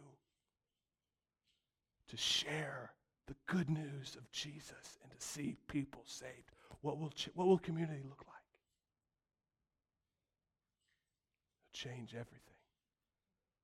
to 2.10 2.16
share 2.16 2.92
the 3.26 3.34
good 3.46 3.70
news 3.70 4.16
of 4.16 4.30
Jesus 4.32 4.98
and 5.02 5.10
to 5.10 5.26
see 5.26 5.56
people 5.68 6.02
saved. 6.04 6.50
What 6.82 6.98
will, 6.98 7.12
what 7.34 7.46
will 7.46 7.58
community 7.58 8.02
look 8.08 8.24
like? 8.26 8.36
It'll 11.72 11.90
change 11.90 12.14
everything. 12.14 12.40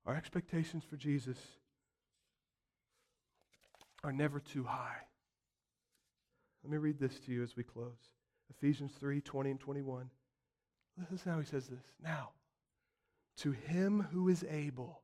Our 0.06 0.14
expectations 0.14 0.84
for 0.88 0.96
Jesus 0.96 1.38
are 4.04 4.12
never 4.12 4.38
too 4.38 4.62
high. 4.64 5.02
Let 6.62 6.70
me 6.70 6.78
read 6.78 7.00
this 7.00 7.18
to 7.20 7.32
you 7.32 7.42
as 7.42 7.56
we 7.56 7.64
close. 7.64 8.12
Ephesians 8.50 8.92
3 9.00 9.20
20 9.20 9.50
and 9.50 9.60
21. 9.60 10.10
Listen 11.10 11.32
how 11.32 11.40
he 11.40 11.44
says 11.44 11.66
this. 11.66 11.82
Now, 12.02 12.30
to 13.38 13.52
him 13.52 14.06
who 14.12 14.28
is 14.28 14.44
able 14.48 15.02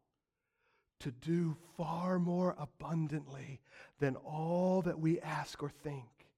to 1.03 1.11
do 1.11 1.57
far 1.76 2.18
more 2.18 2.55
abundantly 2.59 3.61
than 3.98 4.16
all 4.16 4.82
that 4.82 4.98
we 4.98 5.20
ask 5.20 5.62
or 5.62 5.68
think, 5.68 6.28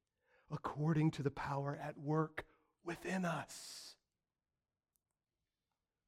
according 0.50 1.10
to 1.12 1.22
the 1.22 1.30
power 1.30 1.78
at 1.82 1.98
work 1.98 2.44
within 2.84 3.24
us. 3.24 3.96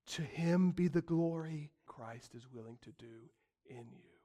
To 0.08 0.22
him 0.22 0.70
be 0.70 0.88
the 0.88 1.02
glory 1.02 1.70
Christ 1.86 2.34
is 2.34 2.46
willing 2.52 2.78
to 2.82 2.92
do 2.92 3.30
in 3.68 3.86
you. 3.92 4.15